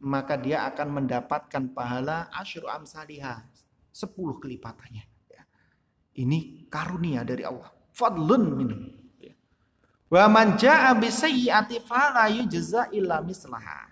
maka 0.00 0.40
dia 0.40 0.64
akan 0.64 0.96
mendapatkan 0.96 1.76
pahala 1.76 2.32
asyru 2.40 2.72
amsalihah 2.72 3.44
sepuluh 3.92 4.40
kelipatannya 4.40 5.04
ya. 5.28 5.42
ini 6.16 6.64
karunia 6.72 7.20
dari 7.20 7.44
Allah 7.44 7.68
fadlun 7.92 8.44
minum. 8.56 8.80
Wa 10.10 10.24
man 10.26 10.58
jaa 10.58 10.90
bisayyi'ati 10.98 11.86
fala 11.86 12.26
yujza 12.26 12.90
illa 12.90 13.22
mislaha 13.22 13.86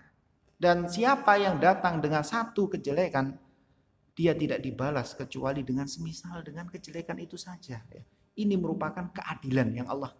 dan 0.59 0.91
siapa 0.91 1.39
yang 1.39 1.55
datang 1.55 2.03
dengan 2.03 2.21
satu 2.27 2.67
kejelekan 2.67 3.39
dia 4.19 4.35
tidak 4.35 4.59
dibalas 4.59 5.15
kecuali 5.15 5.63
dengan 5.63 5.87
semisal 5.87 6.43
dengan 6.43 6.67
kejelekan 6.67 7.15
itu 7.23 7.39
saja. 7.39 7.79
Ya. 7.87 8.03
Ini 8.35 8.59
merupakan 8.59 9.07
keadilan 9.15 9.71
yang 9.71 9.87
Allah 9.87 10.11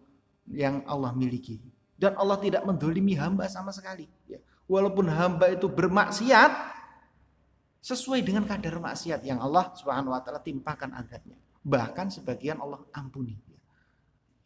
yang 0.47 0.87
Allah 0.87 1.11
miliki. 1.11 1.59
Dan 1.99 2.15
Allah 2.15 2.39
tidak 2.39 2.63
mendolimi 2.63 3.19
hamba 3.19 3.51
sama 3.51 3.75
sekali. 3.75 4.07
Ya. 4.31 4.39
Walaupun 4.71 5.11
hamba 5.11 5.51
itu 5.51 5.67
bermaksiat, 5.67 6.47
sesuai 7.83 8.23
dengan 8.23 8.47
kadar 8.47 8.79
maksiat 8.79 9.19
yang 9.27 9.43
Allah 9.43 9.75
Taala 9.75 10.39
timpakan 10.39 10.95
adabnya. 10.95 11.35
Bahkan 11.59 12.07
sebagian 12.15 12.63
Allah 12.63 12.79
ampuni. 12.95 13.35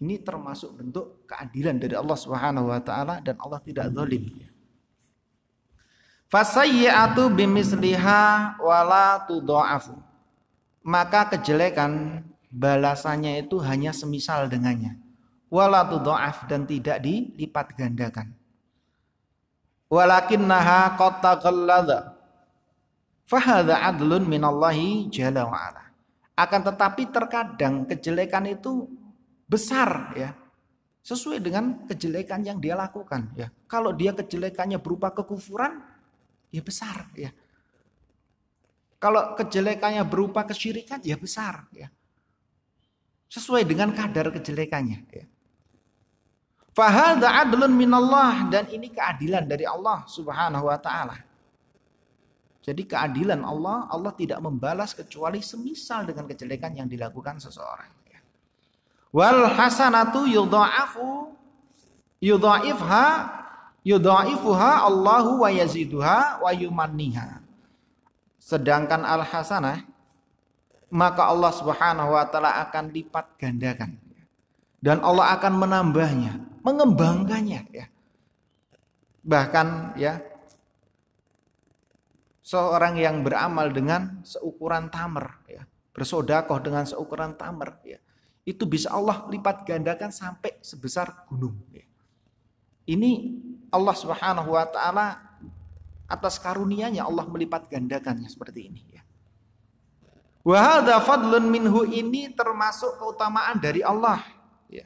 Ini 0.01 0.21
termasuk 0.25 0.73
bentuk 0.79 1.27
keadilan 1.29 1.77
dari 1.77 1.93
Allah 1.93 2.17
Subhanahu 2.17 2.71
Wa 2.71 2.81
Taala 2.81 3.15
dan 3.21 3.37
Allah 3.37 3.59
tidak 3.61 3.93
zalim. 3.93 4.23
Ya. 4.39 4.49
Fasayyi'atu 6.33 7.29
bimisliha 7.29 8.57
wala 8.57 9.21
tudha'afu. 9.29 9.93
Maka 10.81 11.29
kejelekan 11.37 12.25
balasannya 12.49 13.45
itu 13.45 13.61
hanya 13.61 13.93
semisal 13.93 14.49
dengannya. 14.49 14.97
Wala 15.53 15.85
tudha'af 15.85 16.49
dan 16.49 16.65
tidak 16.65 17.05
dilipat 17.05 17.77
gandakan. 17.77 18.33
Walakinnaha 19.93 20.97
qad 20.97 21.21
taghalladha. 21.21 22.17
Fahadha 23.29 23.85
adlun 23.93 24.25
minallahi 24.25 25.13
jalla 25.13 25.45
wa'ala. 25.45 25.85
Akan 26.33 26.65
tetapi 26.65 27.13
terkadang 27.13 27.85
kejelekan 27.85 28.49
itu 28.49 28.89
besar 29.53 30.17
ya. 30.17 30.33
Sesuai 31.03 31.37
dengan 31.43 31.85
kejelekan 31.85 32.41
yang 32.41 32.57
dia 32.57 32.73
lakukan 32.73 33.29
ya. 33.37 33.53
Kalau 33.69 33.93
dia 33.93 34.15
kejelekannya 34.15 34.81
berupa 34.81 35.13
kekufuran, 35.13 35.83
ya 36.49 36.61
besar 36.65 37.11
ya. 37.13 37.29
Kalau 38.97 39.35
kejelekannya 39.35 40.01
berupa 40.07 40.47
kesyirikan 40.47 41.03
ya 41.03 41.19
besar 41.19 41.67
ya. 41.75 41.91
Sesuai 43.27 43.67
dengan 43.67 43.91
kadar 43.91 44.31
kejelekannya 44.31 44.99
ya. 45.11 45.25
Fahadha 46.73 47.45
adlun 47.45 47.69
minallah 47.75 48.49
dan 48.49 48.65
ini 48.71 48.89
keadilan 48.89 49.45
dari 49.45 49.67
Allah 49.67 50.07
Subhanahu 50.09 50.65
wa 50.71 50.79
taala. 50.81 51.19
Jadi 52.63 52.87
keadilan 52.87 53.43
Allah, 53.43 53.91
Allah 53.91 54.15
tidak 54.15 54.39
membalas 54.39 54.95
kecuali 54.95 55.43
semisal 55.43 56.07
dengan 56.07 56.23
kejelekan 56.31 56.79
yang 56.79 56.87
dilakukan 56.87 57.43
seseorang. 57.43 58.02
Wal 59.13 59.45
hasanatu 59.45 60.25
yudha'afu 60.25 61.37
yudha'ifha 62.17 63.05
yudhaifuha 63.85 64.89
Allahu 64.89 65.45
wa 65.45 65.49
yaziduha 65.53 66.41
wa 66.41 66.49
yumanniha. 66.49 67.45
Sedangkan 68.41 69.05
al 69.05 69.21
hasanah 69.21 69.85
maka 70.93 71.29
Allah 71.29 71.51
Subhanahu 71.53 72.13
wa 72.13 72.25
taala 72.29 72.57
akan 72.69 72.93
lipat 72.93 73.37
gandakan 73.37 73.97
dan 74.83 74.99
Allah 74.99 75.39
akan 75.39 75.53
menambahnya, 75.63 76.33
mengembangkannya 76.61 77.61
ya. 77.71 77.85
Bahkan 79.23 79.95
ya 79.95 80.19
seorang 82.43 82.99
yang 82.99 83.23
beramal 83.23 83.71
dengan 83.71 84.19
seukuran 84.27 84.91
tamer 84.91 85.39
ya, 85.47 85.63
bersodakoh 85.95 86.59
dengan 86.59 86.83
seukuran 86.83 87.39
tamer 87.39 87.79
ya. 87.87 87.99
Itu 88.43 88.67
bisa 88.67 88.91
Allah 88.91 89.23
lipat 89.31 89.63
gandakan 89.63 90.11
sampai 90.11 90.59
sebesar 90.59 91.27
gunung 91.31 91.55
ya. 91.71 91.87
Ini 92.83 93.39
Allah 93.71 93.95
Subhanahu 93.95 94.51
wa 94.51 94.67
taala 94.67 95.15
atas 96.11 96.35
karunia-Nya 96.37 97.07
Allah 97.07 97.23
melipat 97.23 97.71
gandakannya 97.71 98.27
seperti 98.27 98.67
ini 98.67 98.83
ya. 98.91 99.01
Wa 100.43 100.83
fadlun 100.99 101.47
minhu 101.47 101.87
ini 101.87 102.27
termasuk 102.35 102.99
keutamaan 102.99 103.63
dari 103.63 103.79
Allah 103.79 104.19
ya. 104.67 104.83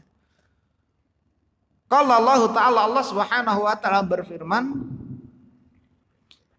Kalau 1.90 2.14
Allah 2.14 2.42
taala 2.54 2.80
Allah 2.86 3.04
Subhanahu 3.04 3.66
wa 3.66 3.74
taala 3.74 4.06
berfirman 4.06 4.94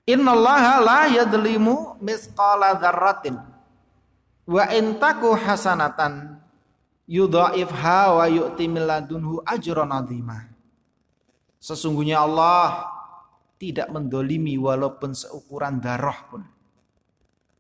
Innallaha 0.09 0.81
la 0.81 1.01
yadlimu 1.13 2.01
misqala 2.01 2.81
dzarratin 2.81 3.37
wa 4.49 4.65
in 4.73 4.97
taku 4.97 5.37
hasanatan 5.37 6.38
yudhaifha 7.09 8.01
wa 8.13 8.25
yu'ti 8.29 8.69
min 8.69 8.85
ladunhu 8.85 9.41
ajran. 9.49 9.89
Sesungguhnya 11.59 12.23
Allah 12.23 12.87
tidak 13.59 13.91
mendolimi 13.91 14.55
walaupun 14.61 15.17
seukuran 15.17 15.83
darah 15.83 16.21
pun. 16.31 16.47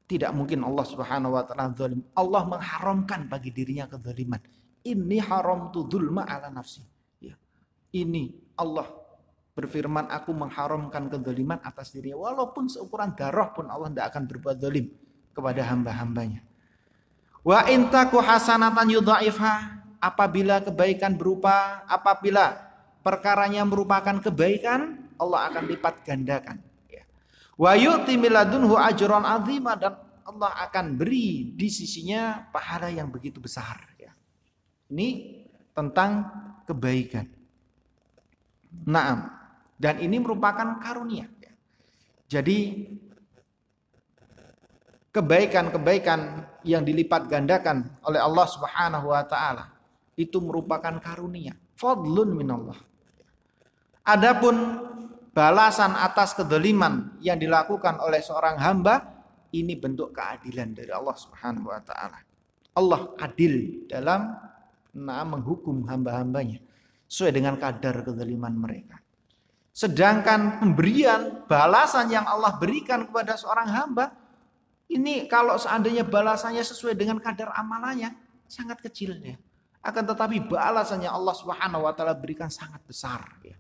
Tidak 0.09 0.31
mungkin 0.33 0.65
Allah 0.65 0.87
subhanahu 0.89 1.37
wa 1.37 1.45
ta'ala 1.45 1.75
zalim. 1.77 2.01
Allah 2.17 2.47
mengharamkan 2.49 3.29
bagi 3.29 3.53
dirinya 3.53 3.85
kezaliman. 3.91 4.41
Ini 4.87 5.19
haram 5.21 5.69
tu 5.69 5.85
dhulma 5.85 6.25
ala 6.25 6.49
nafsi. 6.49 6.81
Ya. 7.21 7.37
Ini 7.93 8.33
Allah 8.57 8.89
berfirman 9.53 10.09
aku 10.09 10.33
mengharamkan 10.33 11.13
kezaliman 11.13 11.61
atas 11.61 11.93
dirinya. 11.93 12.25
Walaupun 12.25 12.73
seukuran 12.73 13.13
darah 13.13 13.53
pun 13.53 13.69
Allah 13.69 13.93
tidak 13.93 14.07
akan 14.17 14.23
berbuat 14.33 14.57
zalim 14.65 14.87
kepada 15.37 15.61
hamba-hambanya. 15.69 16.48
Wa 17.42 17.66
intaku 17.70 18.18
hasanatan 18.18 18.88
yudha'ifha. 18.98 19.79
Apabila 19.98 20.62
kebaikan 20.62 21.18
berupa, 21.18 21.83
apabila 21.90 22.55
perkaranya 23.03 23.66
merupakan 23.66 24.22
kebaikan, 24.22 25.11
Allah 25.18 25.51
akan 25.51 25.66
lipat 25.66 26.07
gandakan. 26.07 26.62
Ya. 26.87 27.03
Wa 27.59 27.74
yu'ti 27.74 28.14
miladunhu 28.14 28.79
ajron 28.79 29.27
azima 29.27 29.74
dan 29.74 29.98
Allah 30.22 30.55
akan 30.70 30.94
beri 30.94 31.51
di 31.51 31.66
sisinya 31.66 32.46
pahala 32.55 32.94
yang 32.94 33.11
begitu 33.11 33.42
besar. 33.42 33.83
Ya. 33.98 34.14
Ini 34.94 35.42
tentang 35.74 36.31
kebaikan. 36.62 37.27
Naam. 38.87 39.35
Dan 39.74 39.98
ini 39.98 40.22
merupakan 40.22 40.79
karunia. 40.79 41.27
Ya. 41.42 41.53
Jadi 42.38 42.87
kebaikan-kebaikan 45.11 46.46
yang 46.68 46.85
dilipat 46.85 47.24
gandakan 47.33 47.88
oleh 48.04 48.20
Allah 48.20 48.44
Subhanahu 48.44 49.09
wa 49.09 49.24
taala 49.24 49.72
itu 50.20 50.37
merupakan 50.44 50.92
karunia, 51.00 51.57
fadlun 51.72 52.37
minallah. 52.37 52.76
Adapun 54.04 54.57
balasan 55.33 55.96
atas 55.96 56.37
kedoliman 56.37 57.16
yang 57.24 57.40
dilakukan 57.40 57.96
oleh 58.04 58.20
seorang 58.20 58.61
hamba 58.61 59.24
ini 59.57 59.72
bentuk 59.81 60.12
keadilan 60.12 60.76
dari 60.76 60.92
Allah 60.92 61.16
Subhanahu 61.16 61.72
wa 61.72 61.81
taala. 61.81 62.20
Allah 62.76 63.00
adil 63.16 63.88
dalam 63.88 64.37
nah, 64.92 65.24
menghukum 65.24 65.88
hamba-hambanya 65.88 66.61
sesuai 67.09 67.33
dengan 67.33 67.57
kadar 67.57 68.04
kedoliman 68.04 68.52
mereka. 68.52 69.00
Sedangkan 69.72 70.61
pemberian 70.61 71.46
balasan 71.46 72.11
yang 72.11 72.26
Allah 72.26 72.59
berikan 72.59 73.07
kepada 73.09 73.38
seorang 73.38 73.70
hamba 73.70 74.11
ini 74.88 75.29
kalau 75.29 75.57
seandainya 75.61 76.03
balasannya 76.03 76.64
sesuai 76.64 76.96
dengan 76.96 77.20
kadar 77.20 77.53
amalannya 77.53 78.16
sangat 78.48 78.81
kecil 78.81 79.16
ya. 79.20 79.37
Akan 79.85 80.03
tetapi 80.05 80.48
balasannya 80.48 81.09
Allah 81.09 81.35
Subhanahu 81.37 81.87
wa 81.87 81.92
taala 81.94 82.16
berikan 82.16 82.51
sangat 82.51 82.83
besar 82.88 83.24
ya 83.44 83.55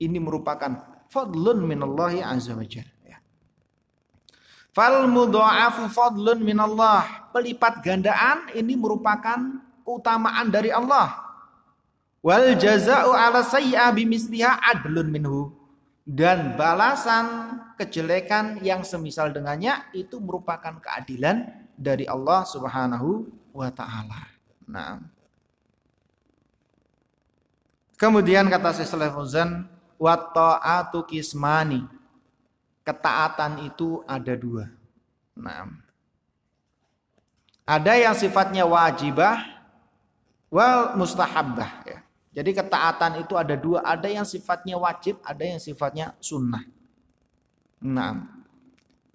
ini 0.00 0.18
merupakan 0.20 0.76
fadlun 1.08 1.64
minallahi 1.64 2.20
azza 2.20 2.52
wa 2.52 2.64
ya. 2.64 3.18
Fal 4.76 5.08
mudha'afu 5.08 5.88
fadlun 5.88 6.44
minallah. 6.44 7.32
Pelipat 7.32 7.80
gandaan 7.80 8.52
ini 8.52 8.76
merupakan 8.76 9.64
keutamaan 9.84 10.52
dari 10.52 10.68
Allah. 10.72 11.16
Wal 12.20 12.56
jaza'u 12.58 13.12
ala 13.12 13.40
sayyi'a 13.40 13.88
bimisliha 13.96 14.60
adlun 14.60 15.08
minhu. 15.08 15.40
Dan 16.06 16.54
balasan 16.54 17.58
kejelekan 17.76 18.58
yang 18.64 18.82
semisal 18.82 19.30
dengannya 19.30 19.84
itu 19.92 20.16
merupakan 20.18 20.80
keadilan 20.80 21.46
dari 21.76 22.08
Allah 22.08 22.42
Subhanahu 22.48 23.28
wa 23.52 23.68
taala. 23.68 24.32
Nah. 24.64 25.00
Kemudian 27.96 28.48
kata 28.52 28.76
Syekh 28.76 28.92
Fauzan 28.92 29.68
Wata'atu 29.96 31.08
kismani. 31.08 31.84
Ketaatan 32.84 33.64
itu 33.64 34.04
ada 34.04 34.36
dua. 34.36 34.68
Nah. 35.32 35.72
Ada 37.66 37.98
yang 37.98 38.14
sifatnya 38.14 38.62
wajibah 38.68 39.42
wal 40.52 40.94
mustahabbah 40.94 41.70
ya. 41.88 41.98
Jadi 42.36 42.52
ketaatan 42.52 43.24
itu 43.24 43.32
ada 43.32 43.56
dua, 43.56 43.80
ada 43.80 44.12
yang 44.12 44.28
sifatnya 44.28 44.76
wajib, 44.76 45.16
ada 45.24 45.40
yang 45.40 45.56
sifatnya 45.56 46.12
sunnah. 46.20 46.75
Nah, 47.80 48.24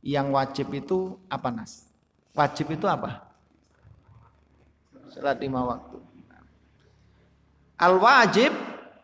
yang 0.02 0.34
wajib 0.34 0.74
itu 0.74 1.17
apa 1.30 1.50
nas? 1.50 1.86
Wajib 2.34 2.74
itu 2.74 2.86
apa? 2.88 3.26
Salat 5.12 5.38
lima 5.43 5.65
waktu. 5.67 5.97
Al 7.82 7.97
wajib 7.97 8.54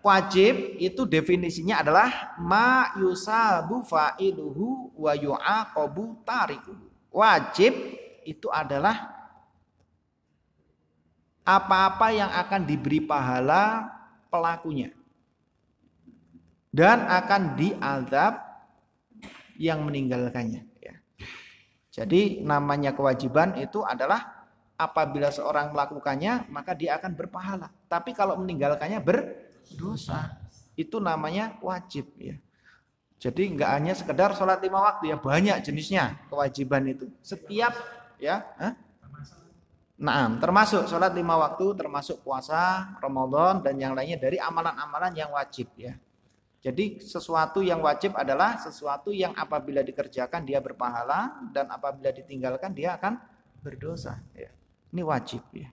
Wajib 0.08 0.80
itu 0.80 1.04
definisinya 1.04 1.84
adalah 1.84 2.32
ma 2.40 2.96
yusabu 2.96 3.84
fa'iluhu 3.84 4.96
wa 4.96 5.12
yu'aqabu 5.12 6.24
tarikuhu. 6.24 6.88
Wajib 7.12 7.76
itu 8.24 8.48
adalah 8.48 9.12
apa-apa 11.44 12.16
yang 12.16 12.32
akan 12.32 12.64
diberi 12.64 13.04
pahala 13.04 13.92
pelakunya 14.32 14.96
dan 16.72 17.04
akan 17.04 17.60
diazab 17.60 18.47
yang 19.58 19.84
meninggalkannya 19.84 20.64
ya. 20.80 20.96
Jadi 21.92 22.46
namanya 22.46 22.94
kewajiban 22.94 23.58
itu 23.58 23.82
adalah 23.82 24.48
apabila 24.78 25.34
seorang 25.34 25.74
melakukannya 25.74 26.46
maka 26.54 26.78
dia 26.78 26.96
akan 27.02 27.18
berpahala. 27.18 27.74
Tapi 27.90 28.14
kalau 28.14 28.38
meninggalkannya 28.38 29.02
berdosa. 29.02 30.38
Itu 30.78 31.02
namanya 31.02 31.58
wajib 31.66 32.14
ya. 32.22 32.38
Jadi 33.18 33.58
nggak 33.58 33.72
hanya 33.74 33.94
sekedar 33.98 34.38
sholat 34.38 34.62
lima 34.62 34.78
waktu 34.78 35.10
ya 35.10 35.18
banyak 35.18 35.58
jenisnya 35.66 36.22
kewajiban 36.30 36.86
itu. 36.86 37.10
Setiap 37.26 37.74
ya? 38.22 38.46
Nah, 39.98 40.38
termasuk 40.38 40.86
sholat 40.86 41.10
lima 41.18 41.34
waktu, 41.42 41.74
termasuk 41.74 42.22
puasa, 42.22 42.94
Ramadan 43.02 43.66
dan 43.66 43.74
yang 43.82 43.98
lainnya 43.98 44.22
dari 44.22 44.38
amalan-amalan 44.38 45.10
yang 45.18 45.34
wajib 45.34 45.74
ya. 45.74 45.98
Jadi 46.68 47.00
sesuatu 47.00 47.64
yang 47.64 47.80
wajib 47.80 48.12
adalah 48.20 48.60
sesuatu 48.60 49.16
yang 49.16 49.32
apabila 49.40 49.80
dikerjakan 49.80 50.44
dia 50.44 50.60
berpahala 50.60 51.48
dan 51.56 51.72
apabila 51.72 52.12
ditinggalkan 52.12 52.76
dia 52.76 53.00
akan 53.00 53.16
berdosa. 53.64 54.20
Ya. 54.36 54.52
Ini 54.92 55.02
wajib 55.08 55.48
ya. 55.56 55.72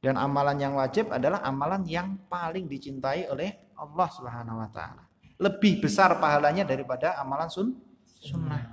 Dan 0.00 0.16
amalan 0.16 0.56
yang 0.56 0.80
wajib 0.80 1.12
adalah 1.12 1.44
amalan 1.44 1.84
yang 1.84 2.16
paling 2.32 2.64
dicintai 2.64 3.28
oleh 3.28 3.52
Allah 3.76 4.08
Subhanahu 4.08 4.64
wa 4.64 4.68
taala. 4.72 5.04
Lebih 5.36 5.84
besar 5.84 6.16
pahalanya 6.16 6.64
daripada 6.64 7.20
amalan 7.20 7.52
sun 7.52 7.76
sunnah. 8.16 8.64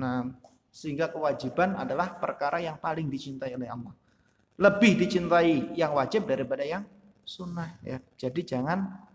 Nah, 0.00 0.24
sehingga 0.72 1.12
kewajiban 1.12 1.76
adalah 1.76 2.16
perkara 2.16 2.64
yang 2.64 2.80
paling 2.80 3.12
dicintai 3.12 3.52
oleh 3.52 3.68
Allah 3.68 3.92
lebih 4.60 4.92
dicintai 5.00 5.72
yang 5.72 5.96
wajib 5.96 6.28
daripada 6.28 6.60
yang 6.60 6.84
sunnah 7.24 7.80
ya. 7.80 7.96
Jadi 8.20 8.44
jangan 8.44 9.08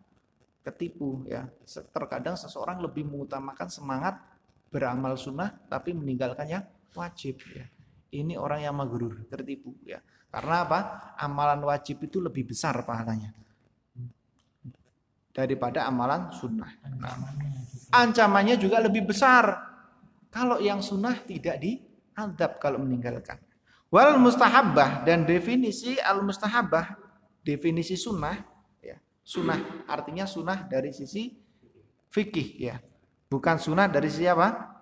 ketipu 0.66 1.22
ya. 1.30 1.46
Terkadang 1.94 2.34
seseorang 2.34 2.82
lebih 2.82 3.06
mengutamakan 3.06 3.70
semangat 3.70 4.18
beramal 4.74 5.14
sunnah 5.14 5.54
tapi 5.70 5.94
meninggalkan 5.94 6.50
yang 6.50 6.64
wajib 6.98 7.38
ya. 7.54 7.70
Ini 8.10 8.40
orang 8.40 8.66
yang 8.66 8.74
maghrur, 8.74 9.30
tertipu 9.30 9.78
ya. 9.86 10.02
Karena 10.34 10.66
apa? 10.66 10.80
Amalan 11.22 11.62
wajib 11.64 12.02
itu 12.02 12.18
lebih 12.18 12.50
besar 12.50 12.82
pahalanya 12.82 13.46
daripada 15.36 15.84
amalan 15.84 16.32
sunnah. 16.32 16.72
Nah, 16.96 17.36
ancamannya 17.92 18.56
juga 18.56 18.80
lebih 18.80 19.12
besar 19.12 19.52
kalau 20.32 20.64
yang 20.64 20.80
sunnah 20.80 21.20
tidak 21.28 21.60
diadab 21.60 22.56
kalau 22.64 22.80
meninggalkan. 22.80 23.36
Wal 23.92 24.16
mustahabbah 24.16 25.04
dan 25.04 25.28
definisi 25.28 26.00
al 26.00 26.24
mustahabbah 26.24 26.96
definisi 27.44 28.00
sunnah. 28.00 28.55
Sunnah 29.26 29.90
artinya 29.90 30.30
sunnah 30.30 30.70
dari 30.70 30.94
sisi 30.94 31.34
fikih 32.14 32.50
ya. 32.62 32.78
Bukan 33.26 33.58
sunnah 33.58 33.90
dari 33.90 34.08
sisi 34.08 34.30
apa? 34.30 34.78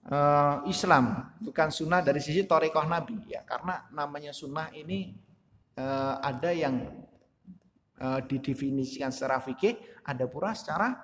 Uh, 0.00 0.64
Islam, 0.68 1.32
bukan 1.44 1.68
sunnah 1.68 2.00
dari 2.00 2.20
sisi 2.20 2.44
torekoh 2.44 2.84
Nabi 2.84 3.24
ya. 3.24 3.40
Karena 3.44 3.88
namanya 3.88 4.36
sunnah 4.36 4.68
ini 4.76 5.16
uh, 5.80 6.20
ada 6.20 6.52
yang 6.52 6.92
uh, 7.96 8.20
didefinisikan 8.24 9.08
secara 9.08 9.40
fikih, 9.40 9.80
ada 10.04 10.28
pula 10.28 10.52
secara 10.52 10.96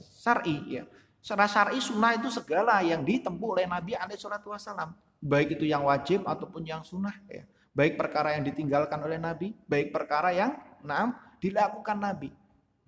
syar'i 0.00 0.80
ya. 0.80 0.84
Secara 1.20 1.48
syar'i 1.48 1.80
sunnah 1.80 2.16
itu 2.16 2.28
segala 2.32 2.80
yang 2.80 3.04
ditempuh 3.04 3.60
oleh 3.60 3.68
Nabi 3.68 3.96
alaihi 3.96 4.20
wasallam 4.20 4.92
baik 5.24 5.56
itu 5.56 5.64
yang 5.64 5.88
wajib 5.88 6.28
ataupun 6.28 6.68
yang 6.68 6.84
sunnah 6.84 7.16
ya. 7.24 7.48
Baik 7.74 7.98
perkara 7.98 8.38
yang 8.38 8.46
ditinggalkan 8.46 9.00
oleh 9.02 9.18
Nabi, 9.18 9.50
baik 9.66 9.90
perkara 9.90 10.30
yang 10.30 10.54
naam 10.84 11.16
dilakukan 11.44 12.00
Nabi 12.00 12.32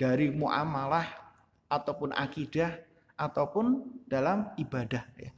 dari 0.00 0.32
muamalah 0.32 1.04
ataupun 1.68 2.16
akidah 2.16 2.72
ataupun 3.12 3.84
dalam 4.08 4.48
ibadah 4.56 5.04
ya. 5.20 5.36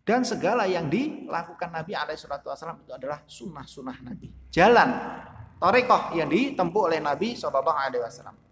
Dan 0.00 0.24
segala 0.24 0.64
yang 0.64 0.88
dilakukan 0.88 1.68
Nabi 1.68 1.92
alaihissalam 1.92 2.80
itu 2.82 2.92
adalah 2.96 3.20
sunnah-sunnah 3.28 4.00
Nabi. 4.00 4.32
Jalan 4.48 4.88
torekoh 5.60 6.16
yang 6.16 6.32
ditempuh 6.32 6.88
oleh 6.88 6.98
Nabi 7.04 7.36
saw. 7.36 7.52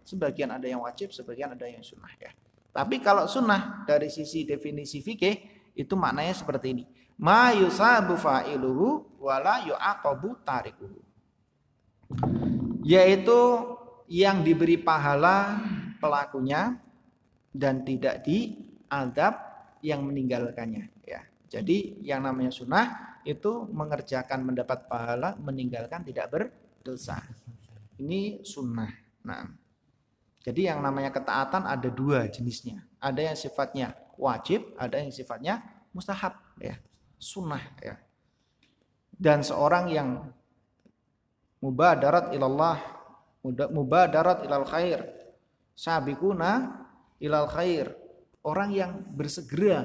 Sebagian 0.05 0.53
ada 0.53 0.65
yang 0.69 0.85
wajib, 0.85 1.13
sebagian 1.13 1.57
ada 1.57 1.65
yang 1.69 1.83
sunnah 1.83 2.13
ya. 2.21 2.33
Tapi 2.73 3.01
kalau 3.01 3.25
sunnah 3.27 3.83
dari 3.89 4.13
sisi 4.13 4.45
definisi 4.45 5.01
fikih 5.01 5.37
itu 5.73 5.95
maknanya 5.97 6.37
seperti 6.37 6.67
ini. 6.77 6.85
Ma 7.19 7.51
yusabu 7.51 8.15
fa'iluhu 8.15 9.19
wala 9.19 9.67
yu'aqabu 9.67 10.39
tarikuhu. 10.47 11.01
Yaitu 12.83 13.39
yang 14.09 14.41
diberi 14.43 14.81
pahala 14.81 15.61
pelakunya 16.01 16.79
dan 17.53 17.83
tidak 17.85 18.25
diadab 18.25 19.35
yang 19.83 20.03
meninggalkannya 20.07 20.91
ya. 21.05 21.23
Jadi 21.49 22.05
yang 22.05 22.25
namanya 22.25 22.53
sunnah 22.53 23.19
itu 23.25 23.69
mengerjakan 23.69 24.45
mendapat 24.45 24.89
pahala, 24.89 25.37
meninggalkan 25.41 26.05
tidak 26.05 26.33
berdosa. 26.33 27.21
Ini 27.99 28.45
sunnah. 28.47 28.93
Nah, 29.27 29.49
jadi 30.41 30.73
yang 30.73 30.81
namanya 30.81 31.13
ketaatan 31.13 31.67
ada 31.67 31.89
dua 31.93 32.25
jenisnya. 32.31 32.87
Ada 33.03 33.33
yang 33.33 33.37
sifatnya 33.37 33.93
wajib, 34.17 34.75
ada 34.81 34.97
yang 34.97 35.13
sifatnya 35.13 35.61
mustahab 35.93 36.41
ya, 36.57 36.79
sunnah 37.21 37.63
ya. 37.83 38.01
Dan 39.19 39.43
seorang 39.43 39.91
yang 39.91 40.31
mubadarat 41.59 42.35
ilallah, 42.35 42.79
mubadarat 43.71 44.47
ilal 44.47 44.67
khair, 44.67 45.01
sabikuna 45.75 46.85
ilal 47.23 47.51
khair. 47.51 47.95
Orang 48.47 48.73
yang 48.73 49.03
bersegera 49.13 49.85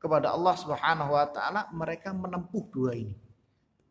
kepada 0.00 0.32
Allah 0.32 0.56
Subhanahu 0.56 1.12
wa 1.12 1.26
taala, 1.28 1.68
mereka 1.70 2.10
menempuh 2.10 2.64
dua 2.72 2.96
ini. 2.96 3.14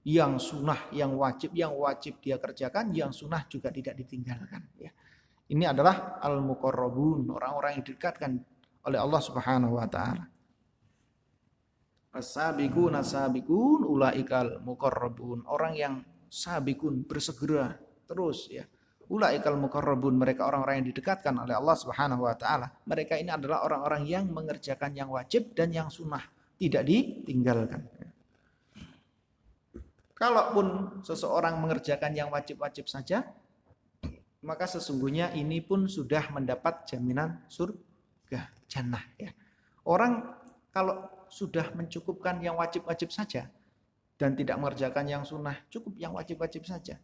Yang 0.04 0.52
sunnah, 0.52 0.90
yang 0.90 1.14
wajib, 1.14 1.54
yang 1.54 1.76
wajib 1.78 2.18
dia 2.18 2.42
kerjakan, 2.42 2.90
yang 2.92 3.14
sunnah 3.14 3.46
juga 3.46 3.70
tidak 3.70 3.94
ditinggalkan 4.00 4.66
ya. 4.82 4.90
Ini 5.50 5.70
adalah 5.70 6.22
al-muqarrabun, 6.22 7.30
orang-orang 7.30 7.78
yang 7.78 7.86
didekatkan 7.86 8.32
oleh 8.86 9.00
Allah 9.02 9.22
Subhanahu 9.22 9.78
wa 9.78 9.88
taala. 9.90 10.26
As-sabiqun 12.10 12.98
as-sabiqun 12.98 13.86
ulaikal 13.86 14.62
muqarrabun. 14.66 15.46
Orang 15.46 15.78
yang 15.78 16.02
sabikun 16.30 17.04
bersegera 17.04 17.76
terus 18.06 18.50
ya. 18.50 18.66
Ulaikal 19.10 19.58
muqarrabun 19.58 20.22
mereka 20.22 20.46
orang-orang 20.46 20.86
yang 20.86 20.94
didekatkan 20.94 21.34
oleh 21.34 21.58
Allah 21.58 21.74
Subhanahu 21.74 22.30
wa 22.30 22.38
taala. 22.38 22.70
Mereka 22.86 23.18
ini 23.18 23.34
adalah 23.34 23.66
orang-orang 23.66 24.06
yang 24.06 24.30
mengerjakan 24.30 24.94
yang 24.94 25.10
wajib 25.10 25.58
dan 25.58 25.74
yang 25.74 25.90
sunnah, 25.90 26.22
tidak 26.62 26.86
ditinggalkan. 26.86 27.90
Kalaupun 30.14 31.02
seseorang 31.02 31.58
mengerjakan 31.58 32.14
yang 32.14 32.30
wajib-wajib 32.30 32.86
saja, 32.86 33.26
maka 34.46 34.70
sesungguhnya 34.70 35.34
ini 35.34 35.58
pun 35.58 35.90
sudah 35.90 36.30
mendapat 36.30 36.86
jaminan 36.86 37.42
surga, 37.50 38.54
jannah 38.70 39.02
ya. 39.18 39.34
Orang 39.90 40.38
kalau 40.70 41.10
sudah 41.34 41.74
mencukupkan 41.74 42.38
yang 42.46 42.62
wajib-wajib 42.62 43.10
saja 43.10 43.50
dan 44.20 44.36
tidak 44.36 44.60
mengerjakan 44.60 45.08
yang 45.08 45.24
sunnah, 45.24 45.56
cukup 45.72 45.96
yang 45.96 46.12
wajib-wajib 46.12 46.68
saja. 46.68 47.00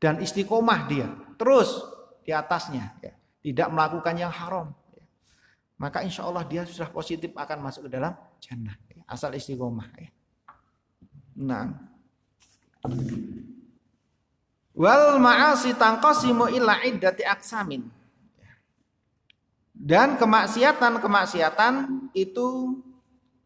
Dan 0.00 0.24
istiqomah 0.24 0.88
dia 0.88 1.12
terus 1.36 1.76
di 2.24 2.32
atasnya, 2.32 2.96
ya. 3.04 3.12
tidak 3.44 3.68
melakukan 3.68 4.16
yang 4.16 4.32
haram. 4.32 4.72
Ya. 4.96 5.04
Maka 5.76 6.00
insya 6.00 6.24
Allah 6.24 6.48
dia 6.48 6.64
sudah 6.64 6.88
positif 6.88 7.36
akan 7.36 7.60
masuk 7.60 7.92
ke 7.92 8.00
dalam 8.00 8.16
jannah, 8.40 8.80
ya. 8.88 9.04
asal 9.04 9.36
istiqomah. 9.36 9.92
Ya. 10.00 10.10
Nah, 11.36 11.68
wal 14.72 15.20
ma'asi 15.20 15.76
tangkosimu 15.76 16.48
illa 16.48 16.80
iddati 16.80 17.28
aksamin. 17.28 17.92
Dan 19.76 20.16
kemaksiatan-kemaksiatan 20.16 22.08
itu 22.16 22.80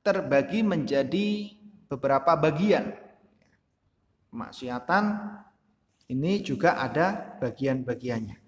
terbagi 0.07 0.63
menjadi 0.63 1.60
beberapa 1.91 2.39
bagian. 2.39 2.95
Kemaksiatan 4.31 5.05
ini 6.07 6.39
juga 6.47 6.79
ada 6.79 7.35
bagian-bagiannya. 7.43 8.39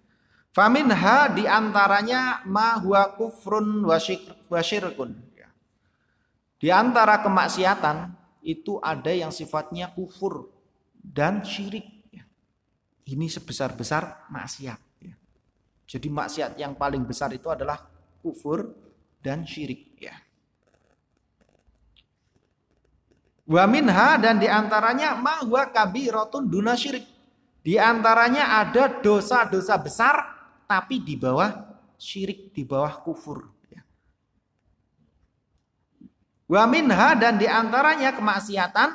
Faminha 0.54 1.32
di 1.34 1.42
antaranya 1.50 2.46
ma 2.46 2.78
huwa 2.78 3.18
kufrun 3.18 3.82
wasyirkun. 4.46 5.10
Di 6.62 6.70
antara 6.70 7.18
kemaksiatan 7.18 8.14
itu 8.46 8.78
ada 8.78 9.10
yang 9.10 9.34
sifatnya 9.34 9.90
kufur 9.90 10.46
dan 11.02 11.42
syirik. 11.42 11.90
Ini 13.02 13.26
sebesar-besar 13.26 14.30
maksiat. 14.30 14.78
Jadi 15.90 16.08
maksiat 16.08 16.54
yang 16.54 16.78
paling 16.78 17.02
besar 17.02 17.34
itu 17.34 17.50
adalah 17.50 17.82
kufur 18.22 18.70
dan 19.18 19.42
syirik 19.42 19.98
ya. 19.98 20.14
Wa 23.42 23.66
minha 23.66 24.18
dan 24.22 24.38
di 24.38 24.46
antaranya 24.46 25.18
ma 25.18 25.42
huwa 25.42 25.66
kabiratun 25.70 26.46
duna 26.46 26.78
syirik. 26.78 27.06
Di 27.62 27.78
antaranya 27.78 28.58
ada 28.62 28.90
dosa-dosa 29.02 29.78
besar 29.78 30.14
tapi 30.66 31.02
di 31.02 31.14
bawah 31.14 31.50
syirik, 31.98 32.54
di 32.54 32.62
bawah 32.66 33.02
kufur. 33.02 33.50
Ya. 33.70 33.82
Wa 36.50 36.66
minha 36.66 37.14
dan 37.18 37.38
di 37.38 37.46
antaranya 37.46 38.14
kemaksiatan 38.14 38.90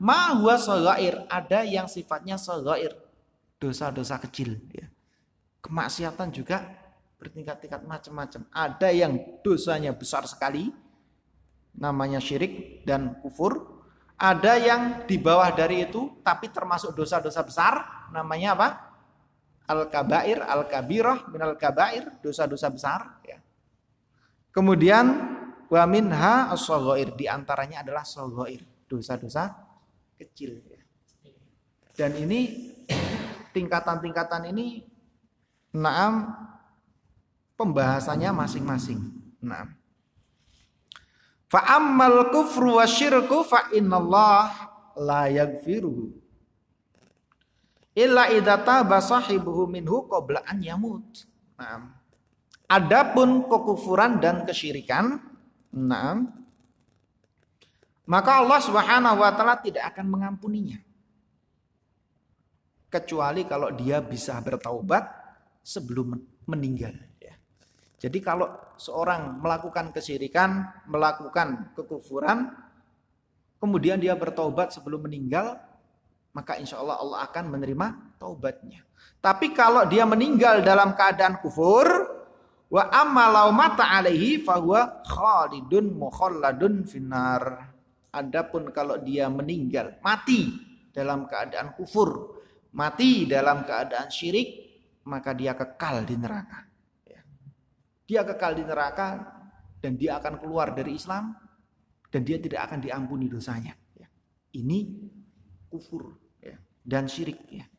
ma 0.00 0.36
huwa 0.36 0.56
saghair, 0.56 1.28
ada 1.28 1.64
yang 1.64 1.88
sifatnya 1.88 2.40
saghair, 2.40 2.96
dosa-dosa 3.60 4.16
kecil 4.20 4.56
ya. 4.72 4.88
Kemaksiatan 5.60 6.32
juga 6.32 6.64
bertingkat-tingkat 7.20 7.84
macam-macam. 7.84 8.48
Ada 8.48 8.88
yang 8.96 9.12
dosanya 9.44 9.92
besar 9.92 10.24
sekali, 10.24 10.72
namanya 11.76 12.16
syirik 12.16 12.84
dan 12.88 13.20
kufur. 13.20 13.79
Ada 14.20 14.60
yang 14.60 14.82
di 15.08 15.16
bawah 15.16 15.48
dari 15.48 15.88
itu, 15.88 16.20
tapi 16.20 16.52
termasuk 16.52 16.92
dosa-dosa 16.92 17.40
besar, 17.40 17.74
namanya 18.12 18.52
apa? 18.52 18.68
Al-kabair, 19.64 20.44
al-kabirah, 20.44 21.32
minal 21.32 21.56
kabair, 21.56 22.20
dosa-dosa 22.20 22.68
besar. 22.68 23.00
Ya. 23.24 23.40
Kemudian, 24.52 25.08
wa 25.72 25.84
minha 25.88 26.52
as 26.52 26.68
di 27.16 27.24
antaranya 27.24 27.80
adalah 27.80 28.04
sogoir, 28.04 28.60
dosa-dosa 28.84 29.56
kecil. 30.20 30.60
Ya. 30.68 30.84
Dan 31.96 32.20
ini 32.20 32.68
tingkatan-tingkatan 33.56 34.52
ini 34.52 34.90
Naam 35.70 36.34
pembahasannya 37.54 38.34
masing-masing. 38.34 38.98
Naam. 39.38 39.79
Fa 41.50 41.66
ammal 41.76 42.30
kufru 42.30 42.78
wa 42.78 42.86
syirku 42.86 43.42
fa 43.42 43.74
innallah 43.74 44.54
la 44.94 45.26
yaghfiruhu 45.26 46.20
illa 47.94 48.30
idza 48.30 48.54
taba 48.62 49.02
sahibuhu 49.02 49.66
minhu 49.66 50.06
qabla 50.06 50.46
an 50.46 50.62
yamut. 50.62 51.26
Naam. 51.58 51.92
Adapun 52.70 53.50
kekufuran 53.50 54.22
dan 54.22 54.46
kesyirikan, 54.46 55.18
naam, 55.74 56.30
maka 58.06 58.38
Allah 58.38 58.62
Subhanahu 58.62 59.18
wa 59.18 59.30
taala 59.34 59.58
tidak 59.58 59.90
akan 59.90 60.06
mengampuninya. 60.06 60.78
Kecuali 62.90 63.42
kalau 63.46 63.74
dia 63.74 63.98
bisa 63.98 64.38
bertaubat 64.38 65.02
sebelum 65.66 66.14
meninggal. 66.46 66.94
Ya. 67.18 67.34
Jadi 67.98 68.18
kalau 68.22 68.50
seorang 68.80 69.36
melakukan 69.44 69.92
kesyirikan, 69.92 70.64
melakukan 70.88 71.76
kekufuran, 71.76 72.48
kemudian 73.60 74.00
dia 74.00 74.16
bertobat 74.16 74.72
sebelum 74.72 75.04
meninggal, 75.04 75.60
maka 76.32 76.56
insya 76.56 76.80
Allah 76.80 76.96
Allah 76.96 77.28
akan 77.28 77.44
menerima 77.52 77.86
taubatnya. 78.16 78.80
Tapi 79.20 79.52
kalau 79.52 79.84
dia 79.84 80.08
meninggal 80.08 80.64
dalam 80.64 80.96
keadaan 80.96 81.44
kufur, 81.44 81.84
wa 82.72 82.82
amalau 82.88 83.52
mata 83.52 83.84
alaihi 83.92 84.40
fahuwa 84.40 85.04
khalidun 85.04 85.92
mukhalladun 85.92 86.88
finar. 86.88 87.68
Adapun 88.10 88.72
kalau 88.72 88.98
dia 88.98 89.28
meninggal, 89.30 90.00
mati 90.02 90.50
dalam 90.90 91.28
keadaan 91.28 91.76
kufur, 91.76 92.40
mati 92.74 93.28
dalam 93.28 93.62
keadaan 93.62 94.10
syirik, 94.10 94.48
maka 95.06 95.30
dia 95.36 95.54
kekal 95.54 96.02
di 96.02 96.18
neraka. 96.18 96.69
Dia 98.10 98.26
kekal 98.26 98.58
di 98.58 98.66
neraka 98.66 99.22
dan 99.78 99.94
dia 99.94 100.18
akan 100.18 100.42
keluar 100.42 100.74
dari 100.74 100.98
Islam 100.98 101.30
dan 102.10 102.26
dia 102.26 102.42
tidak 102.42 102.66
akan 102.66 102.82
diampuni 102.82 103.30
dosanya. 103.30 103.70
Ya. 103.94 104.10
Ini 104.58 104.78
kufur 105.70 106.18
ya. 106.42 106.58
dan 106.82 107.06
syirik 107.06 107.38
ya. 107.46 107.70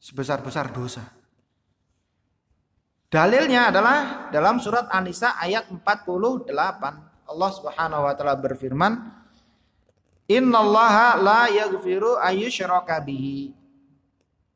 sebesar-besar 0.00 0.72
dosa. 0.72 1.04
Dalilnya 3.12 3.68
adalah 3.68 4.32
dalam 4.32 4.56
surat 4.64 4.88
An-Nisa 4.88 5.36
ayat 5.36 5.68
48. 5.68 6.48
Allah 7.28 7.50
Subhanahu 7.52 8.02
wa 8.08 8.12
taala 8.16 8.40
berfirman, 8.40 8.96
"Innallaha 10.24 11.20
la 11.20 11.52
yaghfiru 11.52 12.16
bihi 13.04 13.52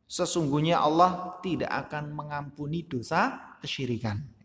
sesungguhnya 0.08 0.80
Allah 0.80 1.36
tidak 1.44 1.68
akan 1.68 2.16
mengampuni 2.16 2.88
dosa 2.88 3.56
kesyirikan. 3.60 4.37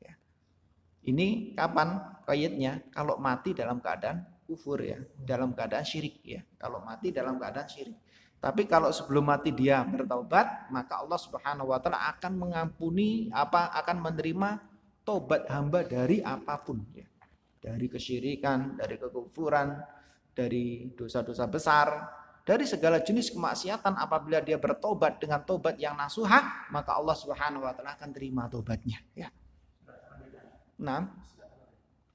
Ini 1.04 1.56
kapan 1.56 2.00
kayatnya? 2.24 2.88
Kalau 2.92 3.20
mati 3.20 3.52
dalam 3.52 3.84
keadaan 3.84 4.24
kufur 4.48 4.80
ya, 4.80 5.00
dalam 5.20 5.52
keadaan 5.52 5.84
syirik 5.84 6.24
ya. 6.24 6.42
Kalau 6.56 6.80
mati 6.84 7.12
dalam 7.12 7.36
keadaan 7.36 7.68
syirik. 7.68 7.98
Tapi 8.44 8.68
kalau 8.68 8.92
sebelum 8.92 9.24
mati 9.24 9.56
dia 9.56 9.88
bertaubat, 9.88 10.68
maka 10.68 11.00
Allah 11.00 11.16
Subhanahu 11.16 11.72
wa 11.72 11.80
taala 11.80 12.12
akan 12.12 12.34
mengampuni 12.36 13.32
apa 13.32 13.72
akan 13.72 14.04
menerima 14.04 14.50
tobat 15.08 15.48
hamba 15.48 15.88
dari 15.88 16.20
apa 16.20 16.60
pun 16.60 16.84
ya. 16.92 17.08
Dari 17.64 17.88
kesyirikan, 17.88 18.76
dari 18.76 19.00
kekufuran, 19.00 19.80
dari 20.36 20.92
dosa-dosa 20.92 21.48
besar, 21.48 21.88
dari 22.44 22.68
segala 22.68 23.00
jenis 23.00 23.32
kemaksiatan 23.32 23.96
apabila 23.96 24.44
dia 24.44 24.60
bertobat 24.60 25.24
dengan 25.24 25.48
tobat 25.48 25.80
yang 25.80 25.96
nasuha 25.96 26.68
maka 26.76 27.00
Allah 27.00 27.16
Subhanahu 27.16 27.64
wa 27.64 27.72
taala 27.72 27.96
akan 27.96 28.12
terima 28.12 28.52
tobatnya 28.52 29.00
ya. 29.16 29.32
Nah, 30.80 31.10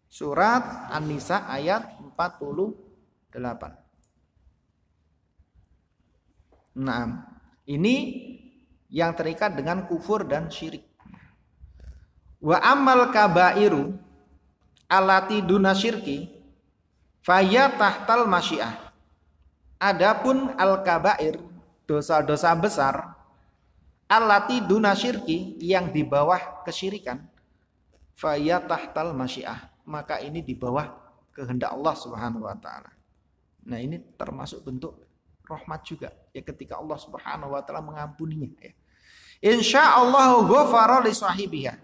surat 0.09 0.91
An-Nisa 0.91 1.47
ayat 1.47 1.99
48. 2.17 3.35
Nah, 6.79 7.27
ini 7.67 7.97
yang 8.89 9.13
terikat 9.15 9.55
dengan 9.55 9.85
kufur 9.87 10.25
dan 10.25 10.49
syirik. 10.49 10.87
Wa 12.39 12.63
amal 12.63 13.11
kabairu 13.11 13.99
alati 14.87 15.43
duna 15.43 15.75
syirki 15.75 16.31
faya 17.19 17.67
tahtal 17.75 18.31
masyiah 18.31 18.89
Adapun 19.79 20.59
al-kabair, 20.59 21.39
dosa-dosa 21.87 22.51
besar, 22.59 23.15
alati 24.11 24.59
duna 24.59 24.91
syirki 24.91 25.55
yang 25.63 25.95
di 25.95 26.03
bawah 26.03 26.67
kesyirikan, 26.67 27.23
faya 28.19 28.59
tahtal 28.59 29.15
masyiah. 29.15 29.71
Maka 29.87 30.19
ini 30.21 30.43
di 30.43 30.59
bawah 30.59 30.91
kehendak 31.33 31.71
Allah 31.71 31.95
Subhanahu 31.95 32.45
wa 32.45 32.59
taala. 32.59 32.91
Nah, 33.65 33.79
ini 33.79 34.03
termasuk 34.19 34.67
bentuk 34.67 34.99
rahmat 35.47 35.81
juga 35.87 36.11
ya 36.35 36.43
ketika 36.43 36.77
Allah 36.77 36.99
Subhanahu 36.99 37.55
wa 37.55 37.63
taala 37.63 37.81
mengampuninya 37.81 38.51
ya. 38.59 38.75
Insya 39.39 39.97
Allah 39.97 40.43
ghafara 40.43 40.99
li 41.07 41.15
sahibiha. 41.15 41.79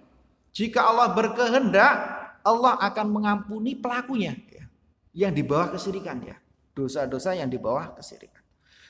Jika 0.50 0.90
Allah 0.90 1.14
berkehendak, 1.14 1.94
Allah 2.42 2.76
akan 2.82 3.06
mengampuni 3.10 3.78
pelakunya 3.78 4.36
ya, 4.52 4.66
yang 5.14 5.32
di 5.32 5.42
bawah 5.42 5.72
kesyirikan 5.74 6.18
ya 6.22 6.36
dosa-dosa 6.74 7.32
yang 7.38 7.48
di 7.48 7.56
bawah 7.56 7.94
kesyirikan. 7.94 8.42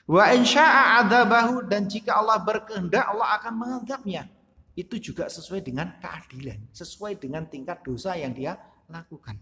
Wa 0.09 0.33
insya'a 0.33 1.05
adzabahu 1.05 1.65
dan 1.69 1.89
jika 1.89 2.17
Allah 2.21 2.41
berkehendak 2.41 3.05
Allah 3.05 3.41
akan 3.41 3.53
mengadabnya. 3.57 4.29
Itu 4.75 4.99
juga 4.99 5.31
sesuai 5.31 5.63
dengan 5.63 5.99
keadilan, 6.03 6.75
sesuai 6.75 7.19
dengan 7.23 7.47
tingkat 7.47 7.87
dosa 7.87 8.19
yang 8.19 8.35
dia 8.35 8.59
lakukan. 8.91 9.39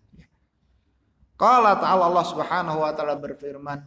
Qala 1.40 1.74
ta'ala 1.80 2.06
Allah 2.06 2.26
Subhanahu 2.28 2.78
wa 2.84 2.92
taala 2.92 3.16
berfirman, 3.16 3.80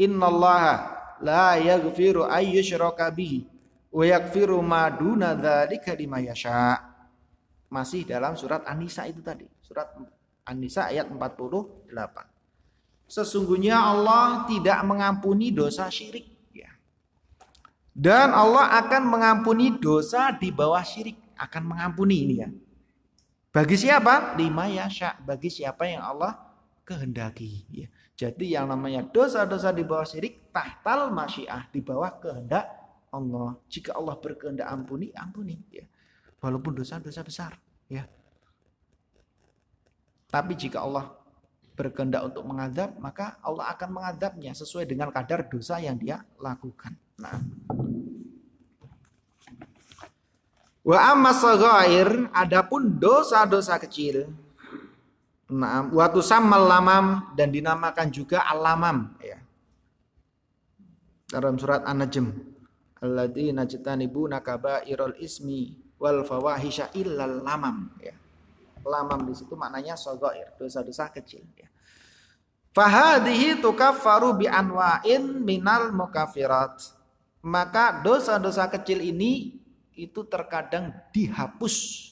"Innallaha 0.00 0.74
la 1.20 1.60
yaghfiru 1.60 2.24
ayyushraka 2.26 3.12
bihi 3.12 3.46
wa 3.92 4.02
yaghfiru 4.02 4.58
ma 4.64 4.88
duna 4.88 5.36
dzalika 5.36 5.92
yasha." 6.24 6.80
Masih 7.68 8.04
dalam 8.08 8.36
surat 8.36 8.64
An-Nisa 8.64 9.04
itu 9.08 9.20
tadi, 9.20 9.44
surat 9.60 9.92
An-Nisa 10.48 10.88
ayat 10.88 11.08
48 11.08 12.32
sesungguhnya 13.12 13.76
Allah 13.76 14.48
tidak 14.48 14.80
mengampuni 14.88 15.52
dosa 15.52 15.92
syirik 15.92 16.24
ya. 16.24 16.31
Dan 17.92 18.32
Allah 18.32 18.72
akan 18.80 19.02
mengampuni 19.04 19.76
dosa 19.76 20.32
di 20.32 20.48
bawah 20.48 20.80
syirik, 20.80 21.20
akan 21.36 21.76
mengampuni 21.76 22.24
ini 22.24 22.34
ya. 22.40 22.48
Bagi 23.52 23.76
siapa? 23.76 24.32
Lima 24.40 24.64
yasha, 24.64 25.12
bagi 25.20 25.52
siapa 25.52 25.84
yang 25.84 26.00
Allah 26.00 26.40
kehendaki 26.88 27.68
ya. 27.68 27.88
Jadi 28.16 28.56
yang 28.56 28.72
namanya 28.72 29.04
dosa-dosa 29.04 29.76
di 29.76 29.84
bawah 29.84 30.08
syirik 30.08 30.48
tahtal 30.56 31.12
masyiah 31.12 31.68
di 31.68 31.84
bawah 31.84 32.16
kehendak 32.16 32.64
Allah. 33.12 33.60
Jika 33.68 33.92
Allah 33.92 34.16
berkehendak 34.16 34.64
ampuni, 34.64 35.12
ampuni 35.12 35.60
ya. 35.68 35.84
Walaupun 36.40 36.72
dosa-dosa 36.72 37.20
besar 37.20 37.52
ya. 37.92 38.08
Tapi 40.32 40.56
jika 40.56 40.80
Allah 40.80 41.12
berkehendak 41.76 42.24
untuk 42.24 42.44
mengadab, 42.48 42.96
maka 42.96 43.36
Allah 43.44 43.68
akan 43.76 44.00
mengadabnya 44.00 44.56
sesuai 44.56 44.88
dengan 44.88 45.12
kadar 45.12 45.44
dosa 45.44 45.76
yang 45.76 46.00
dia 46.00 46.24
lakukan. 46.40 46.96
Nah. 47.22 47.38
Wa 50.82 51.14
amma 51.14 51.30
saghair 51.30 52.26
adapun 52.34 52.98
dosa-dosa 52.98 53.78
kecil. 53.78 54.26
Naam, 55.52 55.94
wa 55.94 56.08
tusammal 56.10 56.64
lamam 56.66 57.06
dan 57.38 57.54
dinamakan 57.54 58.08
juga 58.10 58.42
al-lamam 58.48 59.14
ya. 59.22 59.38
Dalam 61.30 61.54
surat 61.60 61.86
An-Najm. 61.86 62.26
Alladzina 63.02 63.66
najtanibuna 63.66 64.40
kaba'irul 64.40 65.18
ismi 65.18 65.74
wal 65.98 66.26
fawahisha 66.26 66.90
illal 66.98 67.42
lamam 67.44 67.94
ya. 68.00 68.14
Lamam 68.82 69.22
di 69.28 69.34
situ 69.38 69.54
maknanya 69.54 69.94
sogoir, 69.94 70.54
dosa-dosa 70.58 71.10
kecil 71.14 71.46
ya. 71.54 71.70
Fahadihi 72.72 73.60
tukaffaru 73.60 74.34
bi 74.40 74.46
anwa'in 74.48 75.44
minal 75.44 75.92
mukafirat. 75.92 77.01
Maka 77.42 78.02
dosa-dosa 78.06 78.70
kecil 78.70 79.02
ini 79.02 79.58
itu 79.98 80.24
terkadang 80.24 80.94
dihapus 81.12 82.08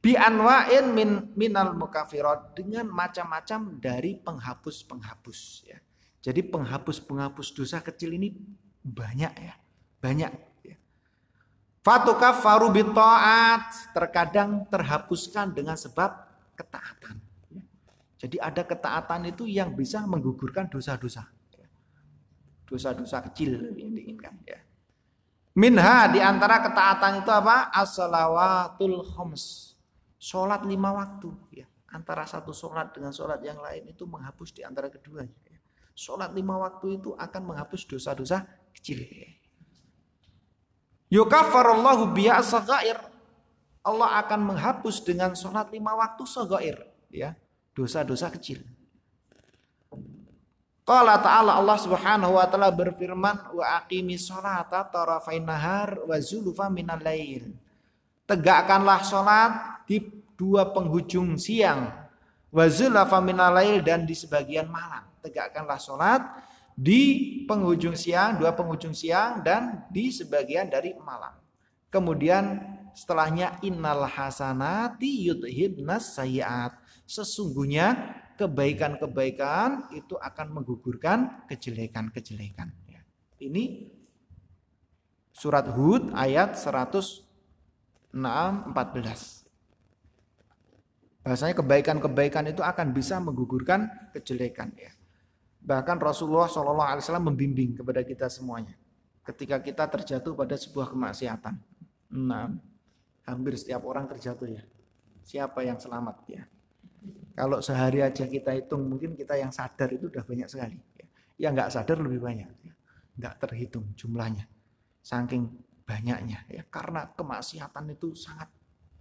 bi 0.00 0.16
anwa'in 0.16 0.96
min 0.96 1.10
minal 1.36 1.76
mukafirat 1.76 2.56
dengan 2.56 2.88
macam-macam 2.88 3.76
dari 3.80 4.16
penghapus-penghapus 4.16 5.40
ya. 5.68 5.78
Jadi 6.20 6.44
penghapus-penghapus 6.52 7.48
dosa 7.56 7.80
kecil 7.80 8.16
ini 8.16 8.32
banyak 8.84 9.32
ya, 9.40 9.54
banyak 10.00 10.32
ya. 10.64 10.76
Fatukaffaru 11.80 12.68
bi 12.72 12.84
ta'at 12.84 13.92
terkadang 13.96 14.68
terhapuskan 14.68 15.52
dengan 15.56 15.80
sebab 15.80 16.12
ketaatan. 16.56 17.16
Ya. 17.56 17.62
Jadi 18.20 18.36
ada 18.36 18.62
ketaatan 18.68 19.32
itu 19.32 19.48
yang 19.48 19.72
bisa 19.72 20.04
menggugurkan 20.04 20.68
dosa-dosa. 20.68 21.24
Ya. 21.56 21.68
Dosa-dosa 22.68 23.24
kecil. 23.32 23.79
Minha 25.60 26.08
di 26.08 26.24
antara 26.24 26.64
ketaatan 26.64 27.20
itu 27.20 27.28
apa? 27.28 27.68
As-salawatul 27.68 29.04
khams 29.12 29.76
Sholat 30.20 30.64
lima 30.68 30.92
waktu, 30.92 31.32
ya. 31.52 31.64
Antara 31.96 32.28
satu 32.28 32.52
sholat 32.52 32.92
dengan 32.92 33.08
sholat 33.08 33.40
yang 33.40 33.56
lain 33.56 33.88
itu 33.88 34.04
menghapus 34.04 34.52
di 34.52 34.60
antara 34.64 34.92
keduanya. 34.92 35.32
Ya. 35.48 35.58
Sholat 35.96 36.36
lima 36.36 36.60
waktu 36.60 37.00
itu 37.00 37.16
akan 37.16 37.42
menghapus 37.52 37.88
dosa-dosa 37.88 38.44
kecil. 38.76 39.00
Ya. 39.00 39.32
Yukafarallahu 41.20 42.12
biya 42.12 42.44
sagair. 42.44 43.00
Allah 43.80 44.20
akan 44.20 44.54
menghapus 44.54 45.02
dengan 45.02 45.32
sholat 45.32 45.72
lima 45.72 45.96
waktu 45.96 46.22
sagair. 46.28 46.76
Ya. 47.08 47.36
Dosa-dosa 47.72 48.28
kecil. 48.28 48.60
Qala 50.90 51.22
ta'ala 51.22 51.54
Allah 51.54 51.78
subhanahu 51.78 52.34
wa 52.34 52.50
ta'ala 52.50 52.74
berfirman 52.74 53.54
wa 53.54 53.78
aqimi 53.78 54.18
sholata 54.18 54.82
tarafain 54.90 55.38
nahar 55.38 56.02
wa 56.02 56.18
zulufa 56.18 56.66
minal 56.66 56.98
lail. 56.98 57.54
Tegakkanlah 58.26 58.98
sholat 59.06 59.50
di 59.86 60.02
dua 60.34 60.66
penghujung 60.66 61.38
siang. 61.38 61.94
Wazulafa 62.50 63.22
minalail 63.22 63.78
dan 63.86 64.02
di 64.02 64.18
sebagian 64.18 64.66
malam. 64.66 65.06
Tegakkanlah 65.22 65.78
sholat 65.78 66.26
di 66.74 67.38
penghujung 67.46 67.94
siang, 67.94 68.42
dua 68.42 68.50
penghujung 68.50 68.90
siang 68.90 69.46
dan 69.46 69.86
di 69.94 70.10
sebagian 70.10 70.66
dari 70.66 70.90
malam. 70.98 71.38
Kemudian 71.86 72.66
setelahnya 72.98 73.62
innal 73.62 74.10
hasanati 74.10 75.30
yudhibnas 75.30 76.18
sayiat. 76.18 76.74
Sesungguhnya 77.06 77.94
kebaikan-kebaikan 78.40 79.92
itu 79.92 80.16
akan 80.16 80.56
menggugurkan 80.56 81.44
kejelekan-kejelekan. 81.52 82.72
Ya. 82.88 83.04
Ini 83.36 83.92
surat 85.36 85.68
Hud 85.68 86.16
ayat 86.16 86.56
100 86.56 87.28
6, 88.10 88.74
14. 88.74 89.46
Bahasanya 91.22 91.54
kebaikan-kebaikan 91.62 92.50
itu 92.50 92.58
akan 92.58 92.90
bisa 92.90 93.22
menggugurkan 93.22 93.86
kejelekan 94.10 94.74
ya. 94.74 94.90
Bahkan 95.62 96.00
Rasulullah 96.00 96.50
Wasallam 96.50 97.30
membimbing 97.30 97.76
kepada 97.76 98.02
kita 98.02 98.26
semuanya 98.26 98.74
ketika 99.22 99.62
kita 99.62 99.84
terjatuh 99.86 100.32
pada 100.34 100.56
sebuah 100.58 100.90
kemaksiatan. 100.90 101.54
Nah, 102.10 102.50
hampir 103.28 103.54
setiap 103.54 103.84
orang 103.86 104.08
terjatuh 104.10 104.48
ya. 104.48 104.64
Siapa 105.22 105.62
yang 105.62 105.78
selamat 105.78 106.16
ya? 106.26 106.42
Kalau 107.34 107.64
sehari 107.64 108.04
aja 108.04 108.28
kita 108.28 108.52
hitung 108.52 108.84
mungkin 108.84 109.16
kita 109.16 109.38
yang 109.38 109.48
sadar 109.48 109.88
itu 109.96 110.12
udah 110.12 110.20
banyak 110.20 110.48
sekali. 110.50 110.76
Ya. 111.00 111.06
Yang 111.48 111.52
nggak 111.56 111.70
sadar 111.72 111.96
lebih 112.04 112.20
banyak. 112.20 112.48
Ya. 112.66 112.72
Nggak 113.16 113.34
terhitung 113.48 113.96
jumlahnya. 113.96 114.44
Saking 115.00 115.48
banyaknya 115.90 116.46
ya 116.46 116.62
karena 116.70 117.10
kemaksiatan 117.18 117.90
itu 117.90 118.14
sangat 118.14 118.46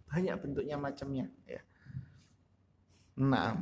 banyak 0.10 0.34
bentuknya 0.42 0.74
macamnya 0.80 1.30
ya. 1.46 1.62
Nah, 3.20 3.54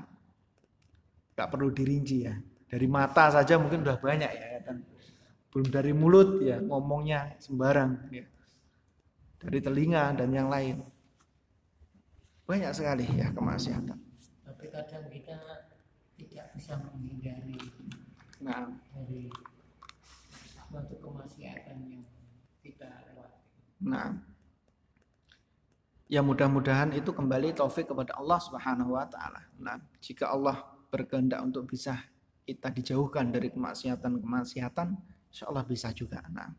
nggak 1.35 1.49
perlu 1.51 1.73
dirinci 1.73 2.23
ya. 2.23 2.37
Dari 2.67 2.87
mata 2.87 3.33
saja 3.33 3.59
mungkin 3.59 3.83
udah 3.83 3.99
banyak 3.99 4.31
ya 4.31 4.61
kan. 4.63 4.79
Belum 5.51 5.67
dari 5.67 5.91
mulut 5.91 6.39
ya 6.39 6.61
ngomongnya 6.63 7.35
sembarang 7.41 8.13
ya. 8.13 8.23
Dari 9.43 9.59
telinga 9.59 10.15
dan 10.15 10.29
yang 10.31 10.47
lain. 10.47 10.85
Banyak 12.47 12.71
sekali 12.71 13.03
ya 13.11 13.33
kemaksiatan. 13.35 14.06
Kadang 14.77 15.09
kita 15.09 15.33
tidak 16.21 16.53
bisa 16.53 16.77
menghindari 16.77 17.57
nah. 18.45 18.69
dari 18.93 19.25
suatu 20.69 21.01
kemaksiatan 21.01 21.81
yang 21.89 22.05
kita 22.61 22.85
Nah, 23.81 24.13
ya 26.05 26.21
mudah-mudahan 26.21 26.93
itu 26.93 27.09
kembali 27.09 27.57
taufik 27.57 27.89
kepada 27.89 28.21
Allah 28.21 28.37
Subhanahu 28.37 28.93
wa 28.93 29.05
taala. 29.09 29.49
Nah, 29.57 29.81
jika 29.97 30.29
Allah 30.29 30.61
berkehendak 30.93 31.41
untuk 31.41 31.65
bisa 31.65 31.97
kita 32.45 32.69
dijauhkan 32.69 33.33
dari 33.33 33.49
kemaksiatan-kemaksiatan, 33.49 34.87
insya 35.33 35.45
Allah 35.49 35.65
bisa 35.65 35.89
juga. 35.93 36.21
Nah, 36.29 36.53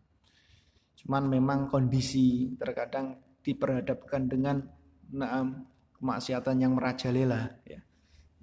cuman 0.99 1.27
memang 1.27 1.71
kondisi 1.71 2.51
terkadang 2.59 3.15
diperhadapkan 3.47 4.27
dengan 4.27 4.63
nah, 5.15 5.43
kemaksiatan 5.99 6.63
yang 6.63 6.79
merajalela, 6.79 7.59
ya, 7.67 7.83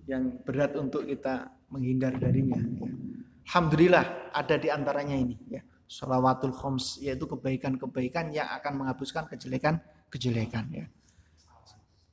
yang 0.05 0.41
berat 0.45 0.77
untuk 0.77 1.05
kita 1.05 1.49
menghindar 1.69 2.13
darinya. 2.17 2.57
Ya. 2.57 2.91
Alhamdulillah 3.49 4.33
ada 4.33 4.55
di 4.57 4.69
antaranya 4.69 5.17
ini. 5.17 5.37
Ya 5.49 5.61
Salawatul 5.85 6.53
khoms 6.53 6.97
yaitu 6.97 7.29
kebaikan-kebaikan 7.29 8.33
yang 8.33 8.49
akan 8.57 8.81
menghapuskan 8.81 9.29
kejelekan-kejelekan 9.29 10.65
ya. 10.73 10.85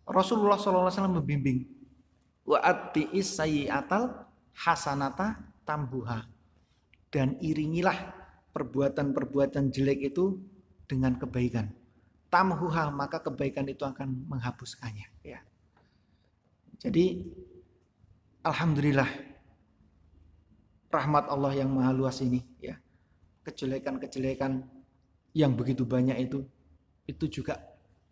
Rasulullah 0.04 0.60
SAW 0.60 0.92
membimbing 1.08 1.64
wa 2.44 2.60
atbi'is 2.60 3.32
sayyi'atal 3.32 4.28
hasanata 4.52 5.40
tambuha 5.64 6.28
dan 7.08 7.40
iringilah 7.40 8.12
perbuatan-perbuatan 8.52 9.72
jelek 9.72 10.12
itu 10.12 10.36
dengan 10.84 11.16
kebaikan. 11.16 11.72
Tamhuha 12.28 12.92
maka 12.92 13.24
kebaikan 13.24 13.68
itu 13.72 13.88
akan 13.88 14.28
menghapuskannya 14.28 15.08
ya. 15.24 15.40
Jadi 16.76 17.24
alhamdulillah 18.42 19.08
rahmat 20.92 21.24
Allah 21.30 21.52
yang 21.56 21.70
maha 21.72 21.94
luas 21.94 22.20
ini 22.20 22.42
ya 22.60 22.76
kejelekan-kejelekan 23.46 24.62
yang 25.32 25.56
begitu 25.56 25.88
banyak 25.88 26.18
itu 26.20 26.44
itu 27.08 27.42
juga 27.42 27.58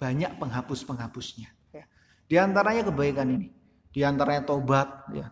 banyak 0.00 0.40
penghapus-penghapusnya 0.40 1.48
ya. 1.76 1.84
Di 2.30 2.40
antaranya 2.40 2.88
kebaikan 2.88 3.28
ini, 3.28 3.52
di 3.90 4.00
antaranya 4.00 4.48
tobat 4.48 4.88
ya. 5.12 5.28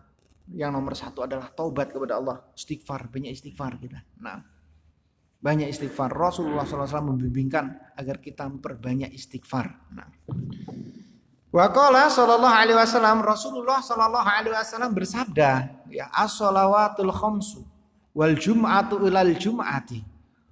Yang 0.49 0.71
nomor 0.73 0.93
satu 0.97 1.29
adalah 1.29 1.53
tobat 1.53 1.93
kepada 1.93 2.17
Allah, 2.17 2.41
istighfar, 2.57 3.05
banyak 3.05 3.29
istighfar 3.29 3.77
kita. 3.77 4.01
Nah, 4.17 4.41
banyak 5.39 5.69
istighfar. 5.69 6.09
Rasulullah 6.09 6.65
SAW 6.65 7.13
membimbingkan 7.13 7.93
agar 7.93 8.17
kita 8.17 8.49
memperbanyak 8.49 9.13
istighfar. 9.13 9.93
Nah. 9.93 10.09
Waqala 11.49 12.13
sallallahu 12.13 12.53
alaihi 12.53 12.77
wasallam 12.77 13.25
Rasulullah 13.25 13.81
sallallahu 13.81 14.21
alaihi 14.21 14.53
wasallam 14.53 14.93
bersabda 14.93 15.81
ya 15.89 16.05
as-salawatul 16.13 17.09
khamsu 17.09 17.65
wal 18.13 18.37
jum'atu 18.37 19.01
ilal 19.09 19.33
jum'ati 19.33 20.05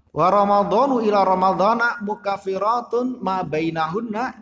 wa 0.10 0.26
ramadhanu 0.34 1.06
ila 1.06 1.22
ramadhana 1.22 2.02
mukafiratun 2.02 3.22
ma 3.22 3.45
bainahunna 3.45 4.41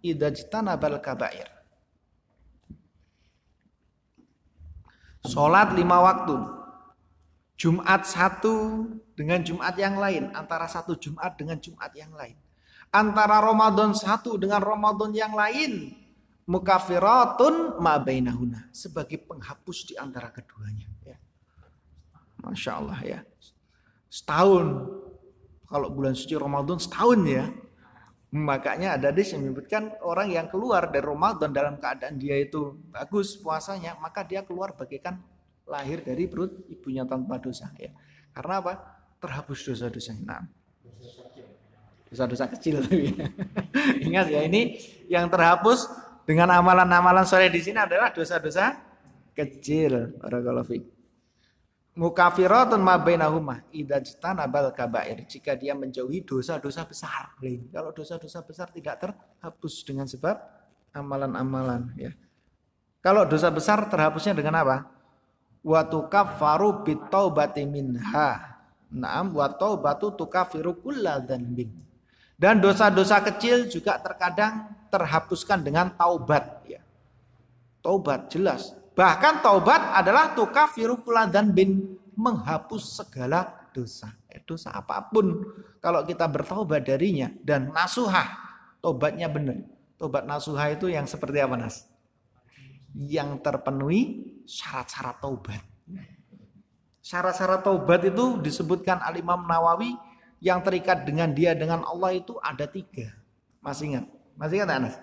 idza 0.00 0.48
bal 0.80 0.96
kabair. 1.04 1.52
Salat 5.28 5.76
lima 5.76 6.00
waktu. 6.00 6.60
Jumat 7.60 8.08
satu 8.08 8.88
dengan 9.12 9.44
Jumat 9.44 9.76
yang 9.76 10.00
lain 10.00 10.32
Antara 10.32 10.64
satu 10.64 10.96
Jumat 10.96 11.36
dengan 11.36 11.60
Jumat 11.60 11.92
yang 11.92 12.08
lain 12.16 12.32
Antara 12.90 13.38
Ramadan 13.38 13.94
satu 13.94 14.34
dengan 14.34 14.58
Ramadan 14.58 15.14
yang 15.14 15.30
lain 15.30 15.94
Mukafiratun 16.50 17.78
ma 17.78 18.02
bainahuna 18.02 18.66
Sebagai 18.74 19.22
penghapus 19.22 19.90
di 19.90 19.94
antara 19.94 20.34
keduanya 20.34 20.90
Masya 22.40 22.70
Allah 22.80 23.00
ya. 23.04 23.20
Setahun. 24.08 24.66
Kalau 25.68 25.88
bulan 25.92 26.16
suci 26.18 26.34
Ramadan 26.34 26.80
setahun 26.80 27.20
ya. 27.28 27.46
Makanya 28.30 28.94
ada 28.94 29.10
hadis 29.10 29.34
yang 29.34 29.42
menyebutkan 29.42 29.90
orang 30.06 30.30
yang 30.30 30.46
keluar 30.46 30.86
dari 30.86 31.02
Ramadan 31.02 31.50
dalam 31.50 31.82
keadaan 31.82 32.14
dia 32.14 32.38
itu 32.38 32.78
bagus 32.94 33.34
puasanya, 33.34 33.98
maka 33.98 34.22
dia 34.22 34.46
keluar 34.46 34.70
bagaikan 34.70 35.18
lahir 35.66 35.98
dari 36.06 36.30
perut 36.30 36.62
ibunya 36.70 37.02
tanpa 37.02 37.42
dosa 37.42 37.74
ya. 37.74 37.90
Karena 38.30 38.62
apa? 38.62 38.72
Terhapus 39.18 39.74
dosa-dosanya. 39.74 40.22
Nah, 40.22 40.42
dosa-dosa 42.10 42.50
kecil 42.50 42.82
tapi. 42.82 43.14
Ingat 44.10 44.26
ya 44.28 44.42
ini 44.42 44.76
yang 45.06 45.30
terhapus 45.30 45.86
dengan 46.26 46.50
amalan-amalan 46.50 47.22
sore 47.22 47.46
di 47.48 47.62
sini 47.62 47.78
adalah 47.78 48.10
dosa-dosa 48.10 48.74
kecil. 49.32 50.18
Barakallahu 50.18 50.66
fiik. 50.66 50.84
Mukafiratun 51.94 52.82
ma 52.82 52.98
bainahuma 52.98 53.62
jitanabal 53.70 54.74
kabair. 54.74 55.22
Jika 55.26 55.54
dia 55.54 55.74
menjauhi 55.74 56.26
dosa-dosa 56.26 56.82
besar. 56.86 57.34
Kalau 57.70 57.90
dosa-dosa 57.94 58.42
besar 58.42 58.66
tidak 58.74 58.98
terhapus 58.98 59.74
dengan 59.86 60.06
sebab 60.10 60.38
amalan-amalan 60.90 61.94
ya. 61.94 62.10
Kalau 63.00 63.24
dosa 63.24 63.48
besar 63.48 63.86
terhapusnya 63.88 64.36
dengan 64.36 64.60
apa? 64.60 64.76
Wa 65.62 65.86
tukaffaru 65.86 66.84
bitaubati 66.84 67.64
minha. 67.64 68.58
Na'am 68.90 69.30
wa 69.38 69.46
taubatu 69.54 70.10
tukaffiru 70.18 70.82
kulladzanbin 70.82 71.89
dan 72.40 72.56
dosa-dosa 72.56 73.20
kecil 73.20 73.68
juga 73.68 74.00
terkadang 74.00 74.72
terhapuskan 74.88 75.60
dengan 75.60 75.92
taubat 75.92 76.64
ya 76.64 76.80
taubat 77.84 78.32
jelas 78.32 78.80
Bahkan 79.00 79.40
taubat 79.40 79.96
adalah 79.96 80.36
tukafiru 80.36 81.00
dan 81.32 81.56
bin 81.56 81.96
menghapus 82.12 83.00
segala 83.00 83.70
dosa. 83.72 84.12
Eh, 84.28 84.44
dosa 84.44 84.76
apa 84.76 85.08
pun 85.08 85.40
kalau 85.80 86.04
kita 86.04 86.28
bertaubat 86.28 86.84
darinya 86.84 87.32
dan 87.40 87.72
nasuhah, 87.72 88.28
taubatnya 88.84 89.32
benar. 89.32 89.56
Taubat 89.96 90.28
nasuhah 90.28 90.76
itu 90.76 90.92
yang 90.92 91.08
seperti 91.08 91.40
apa 91.40 91.56
Nas? 91.56 91.88
Yang 92.92 93.40
terpenuhi 93.40 94.00
syarat-syarat 94.44 95.16
taubat. 95.24 95.64
Syarat-syarat 97.00 97.64
taubat 97.64 98.04
itu 98.04 98.36
disebutkan 98.44 99.00
Al-Imam 99.00 99.48
Nawawi 99.48 99.96
yang 100.40 100.64
terikat 100.64 101.04
dengan 101.04 101.30
dia 101.30 101.52
dengan 101.52 101.84
Allah 101.84 102.16
itu 102.16 102.40
ada 102.40 102.64
tiga. 102.64 103.12
Masih 103.60 103.94
ingat? 103.94 104.04
Masih 104.34 104.54
ingat 104.60 104.70
Anas? 104.72 104.94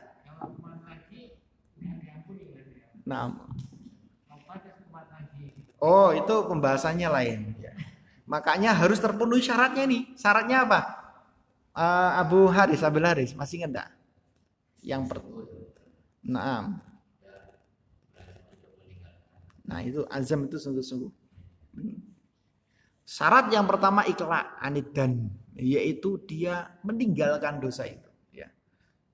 Nah, 3.07 3.31
Oh, 5.77 6.09
itu 6.09 6.33
pembahasannya 6.49 7.05
lain. 7.05 7.39
Ya. 7.61 7.73
Makanya 8.25 8.73
harus 8.73 8.97
terpenuhi 8.97 9.45
syaratnya 9.45 9.85
nih. 9.85 10.09
Syaratnya 10.17 10.65
apa? 10.65 10.79
Uh, 11.77 12.11
Abu 12.17 12.49
Haris, 12.49 12.81
Abu 12.81 12.97
Haris, 12.97 13.37
masih 13.37 13.61
ingat 13.61 13.69
enggak? 13.69 13.89
Yang 14.81 15.01
per 15.05 15.17
Nah. 16.27 16.81
Nah, 19.67 19.79
itu 19.85 20.01
azam 20.09 20.49
itu 20.49 20.57
sungguh-sungguh. 20.57 21.11
Syarat 23.07 23.47
yang 23.55 23.63
pertama 23.63 24.03
ikhlas 24.03 24.59
anid 24.59 24.91
dan 24.91 25.31
yaitu 25.55 26.19
dia 26.27 26.75
meninggalkan 26.83 27.63
dosa 27.63 27.87
itu 27.87 28.07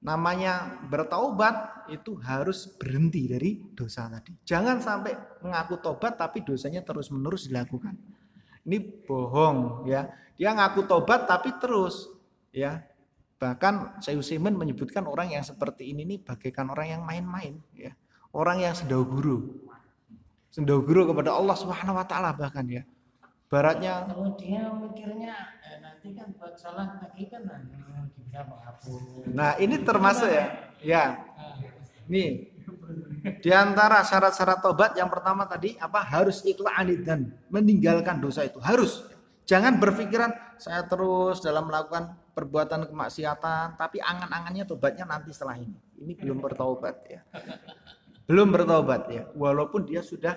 namanya 0.03 0.83
bertaubat 0.91 1.87
itu 1.87 2.19
harus 2.19 2.67
berhenti 2.75 3.31
dari 3.31 3.55
dosa 3.71 4.11
tadi. 4.11 4.35
Jangan 4.43 4.83
sampai 4.83 5.15
mengaku 5.39 5.79
tobat 5.79 6.19
tapi 6.19 6.43
dosanya 6.43 6.83
terus-menerus 6.83 7.47
dilakukan. 7.47 7.95
Ini 8.67 9.07
bohong 9.07 9.87
ya. 9.87 10.11
Dia 10.35 10.51
ngaku 10.51 10.83
tobat 10.85 11.23
tapi 11.25 11.55
terus 11.55 12.11
ya. 12.51 12.83
Bahkan 13.39 14.03
Sayyid 14.03 14.39
menyebutkan 14.39 15.07
orang 15.07 15.31
yang 15.35 15.43
seperti 15.43 15.91
ini 15.91 16.03
nih 16.03 16.19
bagaikan 16.23 16.67
orang 16.71 16.99
yang 16.99 17.01
main-main 17.07 17.59
ya. 17.71 17.95
Orang 18.35 18.59
yang 18.59 18.75
sendau 18.75 19.07
guru. 19.07 19.55
Sendau 20.51 20.83
guru 20.83 21.07
kepada 21.15 21.31
Allah 21.31 21.55
Subhanahu 21.55 21.95
wa 21.95 22.05
taala 22.07 22.35
bahkan 22.35 22.67
ya. 22.67 22.83
Baratnya 23.53 24.09
kalau 24.09 24.33
dia 24.33 24.65
mikirnya 24.73 25.61
eh, 25.61 25.77
nanti 25.77 26.17
kan 26.17 26.33
buat 26.33 26.57
salah 26.57 26.97
lagi 26.97 27.29
kan 27.29 27.45
nah, 27.45 27.61
bisa 28.17 28.41
menghapus. 28.49 29.01
Nah, 29.29 29.51
ini 29.61 29.77
termasuk 29.85 30.25
ya. 30.25 30.45
Ya. 30.81 31.03
Nih. 32.09 32.49
Di 33.45 33.53
antara 33.53 34.01
syarat-syarat 34.01 34.57
tobat 34.57 34.97
yang 34.97 35.05
pertama 35.05 35.45
tadi 35.45 35.77
apa? 35.77 36.01
Harus 36.01 36.41
ikhlas 36.41 36.97
dan 37.05 37.29
meninggalkan 37.53 38.17
dosa 38.17 38.41
itu. 38.41 38.57
Harus. 38.57 39.05
Jangan 39.45 39.77
berpikiran 39.77 40.33
saya 40.57 40.89
terus 40.89 41.37
dalam 41.45 41.69
melakukan 41.69 42.15
perbuatan 42.33 42.89
kemaksiatan, 42.89 43.77
tapi 43.77 44.01
angan-angannya 44.01 44.65
tobatnya 44.65 45.05
nanti 45.05 45.29
setelah 45.29 45.61
ini. 45.61 45.77
Ini 46.01 46.17
belum 46.17 46.41
bertobat 46.41 46.95
ya. 47.05 47.21
Belum 48.25 48.49
bertobat 48.49 49.13
ya. 49.13 49.29
Walaupun 49.37 49.85
dia 49.85 50.01
sudah 50.01 50.33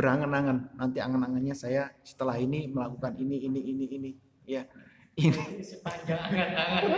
berangan-angan. 0.00 0.80
Nanti 0.80 0.96
angan-angannya 0.96 1.52
saya 1.52 1.92
setelah 2.00 2.40
ini 2.40 2.72
melakukan 2.72 3.20
ini 3.20 3.36
ini 3.44 3.60
ini 3.60 3.84
ini. 3.92 4.10
Ya. 4.48 4.64
Ini. 5.12 5.60
Sepanjang 5.60 6.16
angan-angan. 6.16 6.84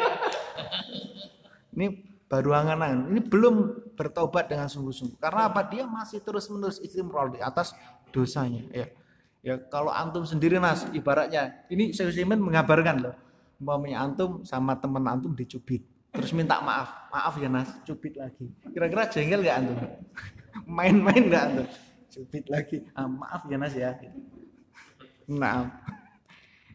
Ini 1.72 1.88
baru 2.28 2.52
angan-angan. 2.52 3.08
Ini 3.16 3.20
belum 3.32 3.54
bertobat 3.96 4.52
dengan 4.52 4.68
sungguh-sungguh. 4.68 5.16
Karena 5.16 5.48
apa? 5.48 5.64
Dia 5.72 5.88
masih 5.88 6.20
terus-menerus 6.20 6.76
istimrol 6.84 7.32
di 7.32 7.40
atas 7.40 7.72
dosanya. 8.12 8.60
Ya. 8.68 8.92
Ya 9.40 9.56
kalau 9.56 9.88
antum 9.88 10.22
sendiri 10.22 10.60
nas 10.60 10.84
ibaratnya 10.92 11.64
ini 11.72 11.96
saya 11.96 12.12
mengabarkan 12.28 13.08
loh. 13.08 13.16
Umpamanya 13.56 14.04
antum 14.04 14.44
sama 14.44 14.76
teman 14.76 15.00
antum 15.08 15.32
dicubit. 15.32 15.82
Terus 16.12 16.36
minta 16.36 16.60
maaf. 16.60 17.08
Maaf 17.08 17.40
ya 17.40 17.48
nas 17.48 17.72
cubit 17.88 18.20
lagi. 18.20 18.52
Kira-kira 18.70 19.08
jengkel 19.08 19.40
nggak 19.40 19.56
antum? 19.56 19.78
Main-main 20.76 21.22
nggak 21.24 21.42
antum 21.48 21.66
cubit 22.12 22.44
lagi. 22.52 22.84
Ah, 22.92 23.08
maaf 23.08 23.48
ya 23.48 23.56
Nas 23.56 23.72
ya. 23.72 23.96
Nah. 25.32 25.72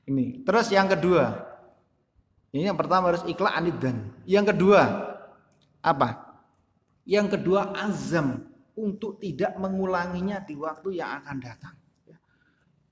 Ini. 0.09 0.41
Terus 0.41 0.73
yang 0.73 0.89
kedua. 0.89 1.45
Ini 2.49 2.73
yang 2.73 2.79
pertama 2.79 3.13
harus 3.13 3.21
ikhlas 3.29 3.53
anid 3.53 3.77
dan. 3.77 4.09
Yang 4.25 4.55
kedua. 4.55 4.81
Apa? 5.85 6.41
Yang 7.05 7.38
kedua 7.38 7.77
azam. 7.77 8.49
Untuk 8.77 9.17
tidak 9.17 9.57
mengulanginya 9.57 10.38
di 10.41 10.53
waktu 10.53 11.01
yang 11.01 11.21
akan 11.21 11.38
datang. 11.41 11.75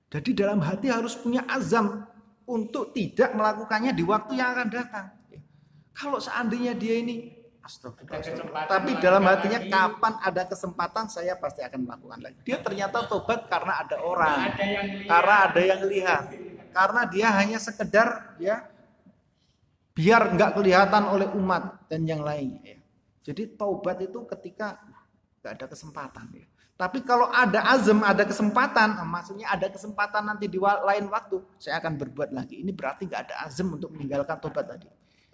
Jadi 0.06 0.30
dalam 0.34 0.62
hati 0.62 0.86
harus 0.90 1.18
punya 1.18 1.42
azam. 1.50 2.06
Untuk 2.46 2.94
tidak 2.94 3.34
melakukannya 3.34 3.90
di 3.90 4.06
waktu 4.06 4.38
yang 4.38 4.54
akan 4.54 4.68
datang. 4.70 5.06
Kalau 5.96 6.22
seandainya 6.22 6.78
dia 6.78 7.00
ini 7.02 7.35
Astagfirullah. 7.66 8.70
Tapi 8.70 8.94
dalam 9.02 9.26
hatinya 9.26 9.58
kapan 9.58 10.14
ada 10.22 10.42
kesempatan 10.46 11.10
saya 11.10 11.34
pasti 11.34 11.66
akan 11.66 11.82
melakukan 11.82 12.18
lagi. 12.22 12.38
Dia 12.46 12.62
ternyata 12.62 13.10
tobat 13.10 13.50
karena 13.50 13.82
ada 13.82 13.96
orang, 13.98 14.54
ada 14.54 14.64
karena 15.10 15.34
ada 15.50 15.60
yang 15.60 15.82
lihat, 15.90 16.24
karena 16.70 17.02
dia 17.10 17.28
hanya 17.34 17.58
sekedar 17.58 18.38
ya 18.38 18.62
biar 19.98 20.30
nggak 20.38 20.54
kelihatan 20.54 21.10
oleh 21.10 21.26
umat 21.34 21.90
dan 21.90 22.06
yang 22.06 22.22
lainnya. 22.22 22.78
Ya. 22.78 22.80
Jadi 23.26 23.58
taubat 23.58 23.98
itu 23.98 24.22
ketika 24.30 24.78
nggak 25.42 25.52
ada 25.58 25.66
kesempatan. 25.66 26.26
Ya. 26.38 26.46
Tapi 26.76 27.02
kalau 27.02 27.26
ada 27.32 27.66
azam, 27.72 28.04
ada 28.04 28.22
kesempatan, 28.22 29.00
maksudnya 29.08 29.48
ada 29.50 29.66
kesempatan 29.72 30.22
nanti 30.28 30.46
di 30.46 30.60
lain 30.60 31.08
waktu, 31.08 31.40
saya 31.58 31.80
akan 31.82 31.98
berbuat 31.98 32.30
lagi. 32.30 32.62
Ini 32.62 32.70
berarti 32.76 33.10
nggak 33.10 33.22
ada 33.26 33.34
azam 33.48 33.74
untuk 33.74 33.90
meninggalkan 33.90 34.38
tobat 34.38 34.70
tadi. 34.70 34.86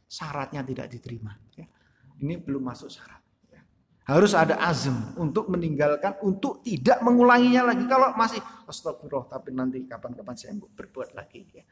Syaratnya 0.06 0.62
tidak 0.62 0.86
diterima. 0.88 1.34
Ya 1.58 1.66
ini 2.22 2.38
belum 2.38 2.62
masuk 2.62 2.88
syarat. 2.88 3.18
Ya. 3.50 3.60
Harus 4.06 4.32
ada 4.32 4.56
azam 4.62 5.12
untuk 5.18 5.50
meninggalkan, 5.50 6.22
untuk 6.22 6.62
tidak 6.62 7.02
mengulanginya 7.02 7.74
lagi. 7.74 7.84
Kalau 7.90 8.14
masih 8.14 8.38
astagfirullah, 8.70 9.26
tapi 9.28 9.50
nanti 9.50 9.82
kapan-kapan 9.84 10.34
saya 10.38 10.54
berbuat 10.54 11.18
lagi. 11.18 11.42
Ya. 11.50 11.66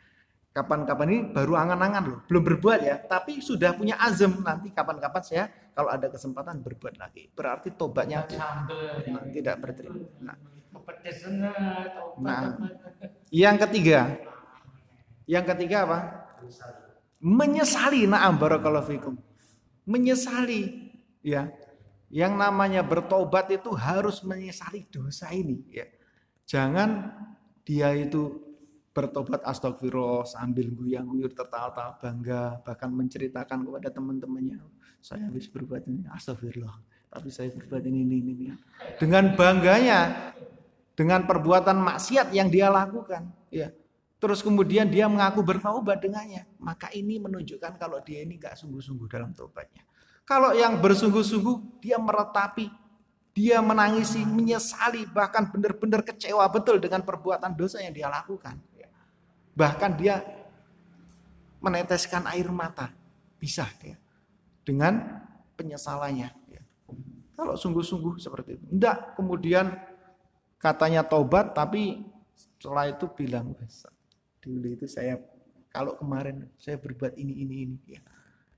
Kapan-kapan 0.51 1.07
ini 1.15 1.21
baru 1.31 1.55
angan-angan 1.55 2.03
loh, 2.11 2.21
belum 2.27 2.43
berbuat 2.43 2.81
ya, 2.83 2.99
tapi 3.07 3.39
sudah 3.39 3.71
punya 3.79 3.95
azam 4.03 4.43
nanti 4.43 4.75
kapan-kapan 4.75 5.23
saya 5.23 5.45
kalau 5.71 5.95
ada 5.95 6.11
kesempatan 6.11 6.59
berbuat 6.59 6.99
lagi. 6.99 7.31
Berarti 7.31 7.71
tobatnya 7.79 8.27
nah, 8.35 8.67
tidak 9.31 9.63
berterima. 9.63 10.11
Nah. 10.19 10.35
nah, 12.19 12.43
yang 13.31 13.55
ketiga, 13.63 14.11
yang 15.31 15.47
ketiga 15.47 15.87
apa? 15.87 15.99
Menyesali. 17.23 18.11
Naam 18.11 18.35
barakallahu 18.35 18.91
fikum 18.91 19.15
menyesali 19.91 20.95
ya. 21.27 21.51
Yang 22.11 22.35
namanya 22.39 22.83
bertobat 22.83 23.51
itu 23.55 23.71
harus 23.75 24.23
menyesali 24.23 24.87
dosa 24.91 25.31
ini 25.31 25.63
ya. 25.71 25.87
Jangan 26.47 27.11
dia 27.63 27.95
itu 27.95 28.51
bertobat 28.91 29.47
astagfirullah 29.47 30.27
sambil 30.27 30.67
guyang-guyur 30.75 31.31
tertawa-tawa 31.31 31.95
bangga 32.03 32.59
bahkan 32.67 32.91
menceritakan 32.91 33.63
kepada 33.63 33.89
teman-temannya 33.95 34.59
saya 34.99 35.31
habis 35.31 35.47
berbuat 35.47 35.87
ini 35.87 36.11
astagfirullah 36.11 36.75
tapi 37.07 37.31
saya 37.31 37.55
berbuat 37.55 37.87
ini 37.87 38.03
ini 38.03 38.17
ini 38.19 38.47
dengan 38.99 39.39
bangganya 39.39 40.35
dengan 40.99 41.23
perbuatan 41.23 41.79
maksiat 41.79 42.35
yang 42.35 42.51
dia 42.51 42.67
lakukan 42.67 43.31
ya 43.55 43.71
terus 44.21 44.45
kemudian 44.45 44.87
dia 44.87 45.09
mengaku 45.09 45.41
bertaubat 45.41 46.05
dengannya, 46.05 46.45
maka 46.61 46.93
ini 46.93 47.17
menunjukkan 47.17 47.81
kalau 47.81 47.99
dia 48.05 48.21
ini 48.21 48.37
nggak 48.37 48.55
sungguh-sungguh 48.55 49.09
dalam 49.09 49.33
taubatnya. 49.33 49.83
Kalau 50.29 50.55
yang 50.55 50.79
bersungguh-sungguh, 50.79 51.83
dia 51.83 51.99
meratapi, 51.99 52.71
dia 53.35 53.59
menangisi, 53.59 54.23
menyesali, 54.23 55.09
bahkan 55.11 55.51
benar-benar 55.51 56.07
kecewa 56.07 56.47
betul 56.47 56.79
dengan 56.79 57.03
perbuatan 57.03 57.51
dosa 57.59 57.83
yang 57.83 57.91
dia 57.91 58.07
lakukan. 58.07 58.55
Bahkan 59.59 59.91
dia 59.99 60.23
meneteskan 61.59 62.31
air 62.31 62.47
mata, 62.49 62.95
bisa 63.43 63.67
ya, 63.83 63.99
dengan 64.63 65.21
penyesalannya. 65.59 66.31
Ya. 66.49 66.63
Kalau 67.35 67.59
sungguh-sungguh 67.59 68.23
seperti 68.23 68.57
itu, 68.57 68.65
enggak 68.71 69.19
kemudian 69.19 69.75
katanya 70.63 71.03
taubat, 71.03 71.53
tapi 71.59 72.07
setelah 72.37 72.87
itu 72.87 73.11
bilang, 73.13 73.53
dulu 74.41 74.73
itu 74.73 74.89
saya 74.89 75.21
kalau 75.71 75.95
kemarin 75.95 76.51
saya 76.59 76.77
berbuat 76.81 77.15
ini 77.15 77.35
ini 77.47 77.55
ini 77.69 77.79
ya. 77.87 78.03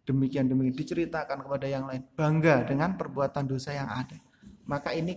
Demikian 0.03 0.51
demikian. 0.51 0.75
Diceritakan 0.75 1.47
kepada 1.47 1.67
yang 1.69 1.87
lain. 1.87 2.03
Bangga 2.17 2.67
dengan 2.67 2.99
perbuatan 2.99 3.45
dosa 3.47 3.71
yang 3.71 3.87
ada. 3.87 4.19
Maka 4.67 4.97
ini 4.97 5.15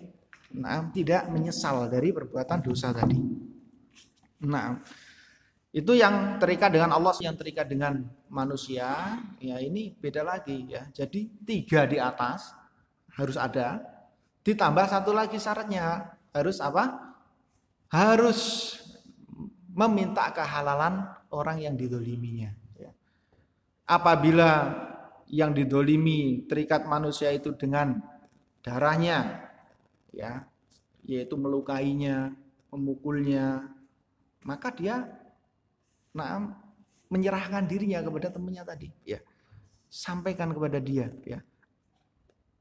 nah, 0.54 0.86
tidak 0.94 1.26
menyesal 1.32 1.90
dari 1.90 2.14
perbuatan 2.14 2.60
dosa 2.62 2.94
tadi. 2.94 3.18
Nah 4.46 4.78
itu 5.76 5.92
yang 5.92 6.38
terikat 6.38 6.72
dengan 6.72 6.94
Allah 6.94 7.16
yang 7.24 7.34
terikat 7.34 7.66
dengan 7.66 8.06
manusia. 8.30 9.18
Ya 9.42 9.58
ini 9.58 9.96
beda 9.96 10.22
lagi 10.22 10.70
ya. 10.70 10.86
Jadi 10.92 11.32
tiga 11.48 11.88
di 11.90 11.98
atas 11.98 12.52
harus 13.16 13.40
ada. 13.40 13.82
Ditambah 14.46 14.86
satu 14.86 15.16
lagi 15.16 15.42
syaratnya. 15.42 16.14
Harus 16.36 16.60
apa? 16.60 17.16
Harus 17.90 18.40
meminta 19.76 20.32
kehalalan 20.32 21.04
orang 21.36 21.60
yang 21.60 21.76
didoliminya. 21.76 22.56
Ya. 22.80 22.96
Apabila 23.84 24.72
yang 25.28 25.52
didolimi 25.52 26.48
terikat 26.48 26.88
manusia 26.88 27.36
itu 27.36 27.52
dengan 27.52 28.00
darahnya, 28.64 29.52
ya, 30.16 30.48
yaitu 31.04 31.36
melukainya, 31.36 32.32
memukulnya, 32.72 33.68
maka 34.48 34.72
dia 34.72 35.12
nah, 36.16 36.56
menyerahkan 37.12 37.68
dirinya 37.68 38.00
kepada 38.00 38.32
temannya 38.32 38.64
tadi. 38.64 38.88
Ya. 39.04 39.20
Sampaikan 39.92 40.56
kepada 40.56 40.80
dia, 40.80 41.12
ya 41.28 41.44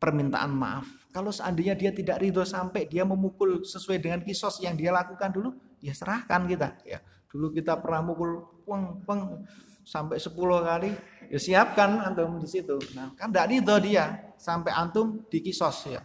permintaan 0.04 0.52
maaf. 0.52 0.84
Kalau 1.08 1.32
seandainya 1.32 1.72
dia 1.72 1.88
tidak 1.88 2.20
ridho 2.20 2.44
sampai 2.44 2.84
dia 2.84 3.08
memukul 3.08 3.64
sesuai 3.64 4.04
dengan 4.04 4.20
kisos 4.20 4.60
yang 4.60 4.76
dia 4.76 4.92
lakukan 4.92 5.32
dulu, 5.32 5.56
ya 5.85 5.93
serahkan 5.93 6.49
kita. 6.49 6.80
Ya 6.89 7.05
dulu 7.28 7.53
kita 7.53 7.76
pernah 7.76 8.01
mukul 8.01 8.41
peng 8.64 9.05
peng 9.05 9.45
sampai 9.85 10.16
10 10.16 10.32
kali. 10.64 10.91
Ya 11.28 11.39
siapkan 11.41 12.01
antum 12.01 12.41
di 12.41 12.49
situ. 12.49 12.80
Nah 12.97 13.12
kan 13.12 13.28
tidak 13.28 13.53
itu 13.53 13.74
dia. 13.85 14.32
Sampai 14.41 14.72
antum 14.72 15.28
dikisos 15.28 15.93
ya. 15.93 16.01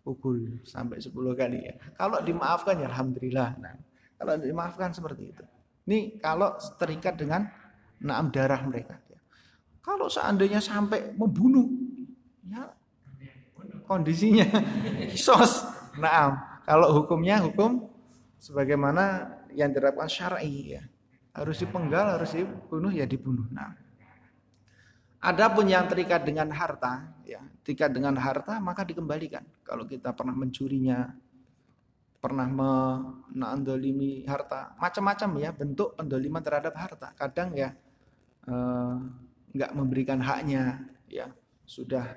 Pukul 0.00 0.64
sampai 0.64 1.04
10 1.04 1.12
kali 1.36 1.68
ya. 1.68 1.74
Kalau 1.92 2.24
dimaafkan 2.24 2.80
ya 2.80 2.88
alhamdulillah. 2.88 3.60
Nah 3.60 3.76
kalau 4.16 4.40
dimaafkan 4.40 4.96
seperti 4.96 5.36
itu. 5.36 5.44
Ini 5.88 6.20
kalau 6.20 6.56
terikat 6.80 7.16
dengan 7.16 7.48
naam 7.98 8.28
darah 8.28 8.60
mereka 8.62 8.94
ya. 9.10 9.18
kalau 9.82 10.06
seandainya 10.06 10.62
sampai 10.62 11.16
membunuh 11.16 11.66
ya 12.48 12.72
kondisinya 13.84 14.44
kisos. 15.12 15.64
Naam 15.98 16.36
kalau 16.68 17.00
hukumnya 17.00 17.40
hukum 17.40 17.87
sebagaimana 18.38 19.34
yang 19.52 19.74
diterapkan 19.74 20.08
syar'i 20.08 20.78
ya. 20.78 20.82
Harus 21.34 21.62
dipenggal, 21.62 22.18
harus 22.18 22.34
dibunuh 22.34 22.90
ya 22.90 23.06
dibunuh. 23.06 23.46
Nah. 23.52 23.74
Adapun 25.18 25.66
yang 25.66 25.90
terikat 25.90 26.22
dengan 26.22 26.46
harta, 26.54 27.10
ya, 27.26 27.42
terikat 27.66 27.90
dengan 27.90 28.14
harta 28.18 28.62
maka 28.62 28.86
dikembalikan. 28.86 29.42
Kalau 29.66 29.82
kita 29.82 30.14
pernah 30.14 30.34
mencurinya, 30.34 31.10
pernah 32.18 32.46
menandolimi 32.46 34.22
harta, 34.26 34.78
macam-macam 34.78 35.30
ya 35.42 35.50
bentuk 35.50 35.98
pendoliman 35.98 36.42
terhadap 36.42 36.74
harta. 36.78 37.14
Kadang 37.18 37.50
ya 37.54 37.74
eh, 38.46 38.94
nggak 39.58 39.74
memberikan 39.74 40.22
haknya, 40.22 40.86
ya 41.10 41.30
sudah 41.66 42.14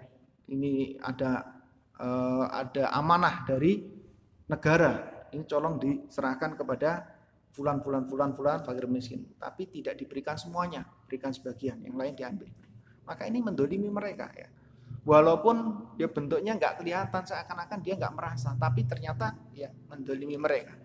ini 0.50 0.98
ada 1.02 1.58
eh, 1.98 2.46
ada 2.54 2.94
amanah 2.94 3.50
dari 3.50 3.82
negara 4.46 5.11
ini 5.32 5.44
colong 5.48 5.80
diserahkan 5.80 6.60
kepada 6.60 7.22
fulan 7.52 7.84
fulan 7.84 8.08
fulan 8.08 8.32
fulan 8.36 8.60
fakir 8.64 8.88
miskin. 8.88 9.28
Tapi 9.36 9.68
tidak 9.68 10.00
diberikan 10.00 10.40
semuanya 10.40 10.88
berikan 11.08 11.36
sebagian 11.36 11.84
yang 11.84 11.96
lain 12.00 12.16
diambil. 12.16 12.50
Maka 13.04 13.28
ini 13.28 13.44
mendolimi 13.44 13.92
mereka 13.92 14.32
ya. 14.32 14.48
Walaupun 15.02 15.88
dia 15.98 16.08
bentuknya 16.12 16.56
nggak 16.56 16.84
kelihatan 16.84 17.24
seakan-akan 17.26 17.80
dia 17.82 17.98
nggak 17.98 18.14
merasa 18.14 18.54
tapi 18.56 18.88
ternyata 18.88 19.36
ya 19.52 19.72
mendolimi 19.92 20.40
mereka. 20.40 20.76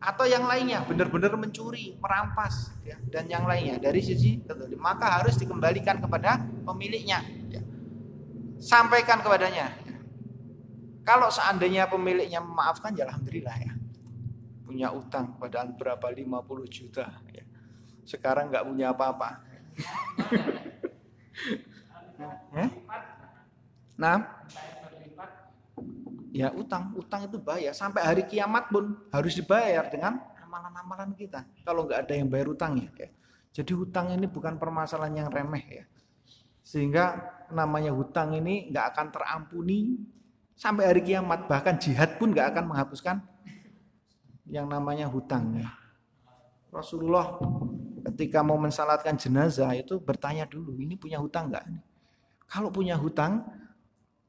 Atau 0.00 0.24
yang 0.24 0.48
lainnya 0.48 0.80
benar-benar 0.88 1.36
mencuri 1.36 1.96
merampas 2.00 2.72
ya 2.84 2.96
dan 3.12 3.28
yang 3.28 3.44
lainnya. 3.44 3.76
Dari 3.80 4.00
sisi 4.00 4.40
kedolim 4.44 4.80
maka 4.80 5.20
harus 5.20 5.36
dikembalikan 5.36 6.00
kepada 6.00 6.40
pemiliknya 6.64 7.20
ya. 7.52 7.62
sampaikan 8.60 9.24
kepadanya 9.24 9.72
ya. 9.88 9.96
kalau 11.04 11.32
seandainya 11.32 11.88
pemiliknya 11.88 12.44
memaafkan 12.44 12.92
ya 12.92 13.08
alhamdulillah 13.08 13.56
ya 13.56 13.79
punya 14.70 14.94
utang 14.94 15.34
padahal 15.34 15.74
berapa 15.74 16.06
50 16.06 16.30
juta 16.70 17.10
ya. 17.34 17.42
Sekarang 18.06 18.54
nggak 18.54 18.62
punya 18.70 18.94
apa-apa. 18.94 19.42
nah, 23.98 24.46
ya 26.30 26.54
utang, 26.54 26.94
utang 26.94 27.26
itu 27.26 27.42
bayar 27.42 27.74
sampai 27.74 28.06
hari 28.06 28.22
kiamat 28.30 28.70
pun 28.70 28.94
harus 29.10 29.34
dibayar 29.34 29.90
dengan 29.90 30.22
amalan-amalan 30.38 31.18
kita. 31.18 31.42
Kalau 31.66 31.90
nggak 31.90 32.06
ada 32.06 32.14
yang 32.14 32.30
bayar 32.30 32.54
utangnya, 32.54 32.94
ya. 32.94 33.10
Jadi 33.50 33.74
hutang 33.74 34.14
ini 34.14 34.30
bukan 34.30 34.54
permasalahan 34.54 35.26
yang 35.26 35.28
remeh 35.34 35.66
ya. 35.66 35.84
Sehingga 36.62 37.18
namanya 37.50 37.90
hutang 37.90 38.38
ini 38.38 38.70
nggak 38.70 38.94
akan 38.94 39.06
terampuni 39.10 39.98
sampai 40.54 40.86
hari 40.86 41.02
kiamat. 41.02 41.50
Bahkan 41.50 41.82
jihad 41.82 42.14
pun 42.22 42.30
nggak 42.30 42.54
akan 42.54 42.70
menghapuskan 42.70 43.18
yang 44.50 44.66
namanya 44.66 45.06
hutang 45.06 45.62
ya. 45.62 45.70
Rasulullah 46.70 47.38
ketika 48.10 48.42
mau 48.42 48.58
mensalatkan 48.58 49.14
jenazah 49.14 49.70
itu 49.74 49.98
bertanya 50.02 50.46
dulu, 50.46 50.78
ini 50.78 50.98
punya 50.98 51.18
hutang 51.22 51.50
nggak? 51.50 51.66
Kalau 52.50 52.70
punya 52.70 52.98
hutang, 52.98 53.46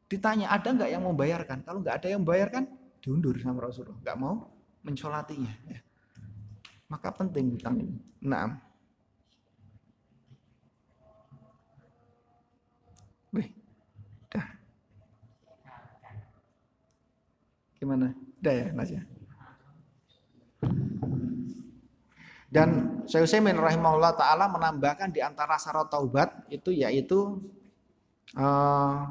ditanya 0.06 0.54
ada 0.54 0.70
nggak 0.70 0.90
yang 0.94 1.04
membayarkan? 1.06 1.66
Kalau 1.66 1.82
nggak 1.82 2.02
ada 2.02 2.08
yang 2.14 2.22
membayarkan, 2.22 2.70
diundur 3.02 3.38
sama 3.42 3.66
Rasulullah, 3.66 3.98
nggak 4.02 4.18
mau 4.22 4.46
mensolatinya. 4.86 5.54
Ya. 5.70 5.82
Maka 6.90 7.10
penting 7.14 7.58
hutang 7.58 7.82
ini. 7.82 7.98
Nah, 8.22 8.58
dah. 14.30 14.48
Gimana? 17.82 18.14
Dah 18.42 18.54
ya, 18.54 18.68
Mas 18.74 18.90
ya? 18.94 19.02
Dan 22.52 23.00
Syekh 23.08 23.32
Utsaimin 23.32 23.56
rahimahullah 23.56 24.12
taala 24.20 24.52
menambahkan 24.52 25.08
di 25.08 25.24
antara 25.24 25.56
syarat 25.56 25.88
taubat 25.88 26.52
itu 26.52 26.76
yaitu 26.76 27.40
uh, 28.36 29.08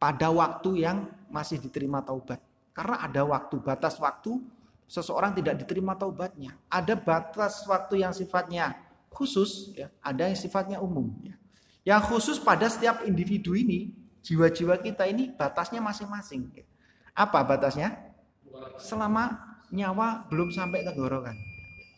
pada 0.00 0.28
waktu 0.32 0.80
yang 0.80 1.04
masih 1.28 1.60
diterima 1.60 2.00
taubat. 2.00 2.40
Karena 2.72 3.04
ada 3.04 3.28
waktu, 3.28 3.60
batas 3.60 4.00
waktu 4.00 4.40
seseorang 4.88 5.36
tidak 5.36 5.60
diterima 5.60 5.92
taubatnya. 6.00 6.56
Ada 6.72 6.96
batas 6.96 7.60
waktu 7.68 8.00
yang 8.00 8.16
sifatnya 8.16 8.72
khusus, 9.12 9.76
ya, 9.76 9.92
ada 10.00 10.32
yang 10.32 10.38
sifatnya 10.40 10.80
umum. 10.80 11.12
Ya. 11.20 11.36
Yang 11.84 12.02
khusus 12.08 12.36
pada 12.40 12.72
setiap 12.72 13.04
individu 13.04 13.52
ini, 13.52 13.92
jiwa-jiwa 14.24 14.80
kita 14.80 15.04
ini 15.04 15.28
batasnya 15.28 15.84
masing-masing. 15.84 16.48
Ya. 16.56 16.64
Apa 17.12 17.44
batasnya? 17.44 18.00
Selama 18.80 19.36
nyawa 19.68 20.24
belum 20.32 20.48
sampai 20.48 20.80
tenggorokan. 20.88 21.51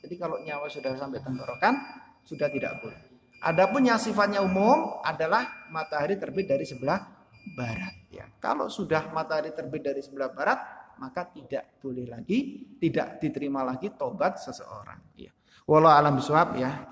Jadi 0.05 0.21
kalau 0.21 0.37
nyawa 0.45 0.69
sudah 0.69 0.93
sampai 1.01 1.25
tenggorokan, 1.25 1.75
sudah 2.29 2.53
tidak 2.53 2.77
boleh. 2.85 3.01
Adapun 3.41 3.89
yang 3.89 3.97
sifatnya 3.97 4.45
umum 4.45 5.01
adalah 5.01 5.69
matahari 5.73 6.21
terbit 6.21 6.45
dari 6.45 6.69
sebelah 6.69 7.01
barat. 7.57 8.09
Ya, 8.13 8.29
kalau 8.37 8.69
sudah 8.69 9.09
matahari 9.13 9.57
terbit 9.57 9.81
dari 9.81 10.05
sebelah 10.05 10.29
barat, 10.29 10.61
maka 11.01 11.25
tidak 11.29 11.81
boleh 11.81 12.05
lagi, 12.09 12.69
tidak 12.81 13.21
diterima 13.21 13.65
lagi 13.65 13.93
tobat 13.97 14.41
seseorang. 14.41 15.01
Ya. 15.17 15.33
Walau 15.65 15.89
alam 15.89 16.21
biswab 16.21 16.57
ya. 16.61 16.89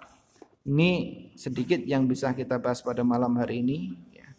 Ini 0.64 0.90
sedikit 1.34 1.84
yang 1.84 2.08
bisa 2.08 2.32
kita 2.32 2.56
bahas 2.56 2.80
pada 2.80 3.04
malam 3.04 3.36
hari 3.36 3.60
ini. 3.60 3.92
Ya. 4.14 4.32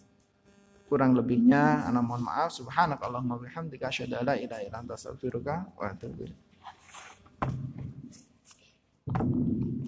Kurang 0.89 1.13
lebihnya, 1.13 1.85
anak 1.89 2.03
mohon 2.05 2.25
maaf. 2.25 2.49
Subhanakallahumma 2.57 3.37
bihamdika 3.37 3.89
asyhadu 3.89 4.21
an 4.21 4.33
la 4.33 4.35
ilaha 4.37 4.61
illa 4.65 4.77
anta 4.81 4.97
astaghfiruka 4.97 5.77
wa 5.77 5.85
atubu. 5.89 6.25
Thank 9.07 9.19
you. 9.31 9.82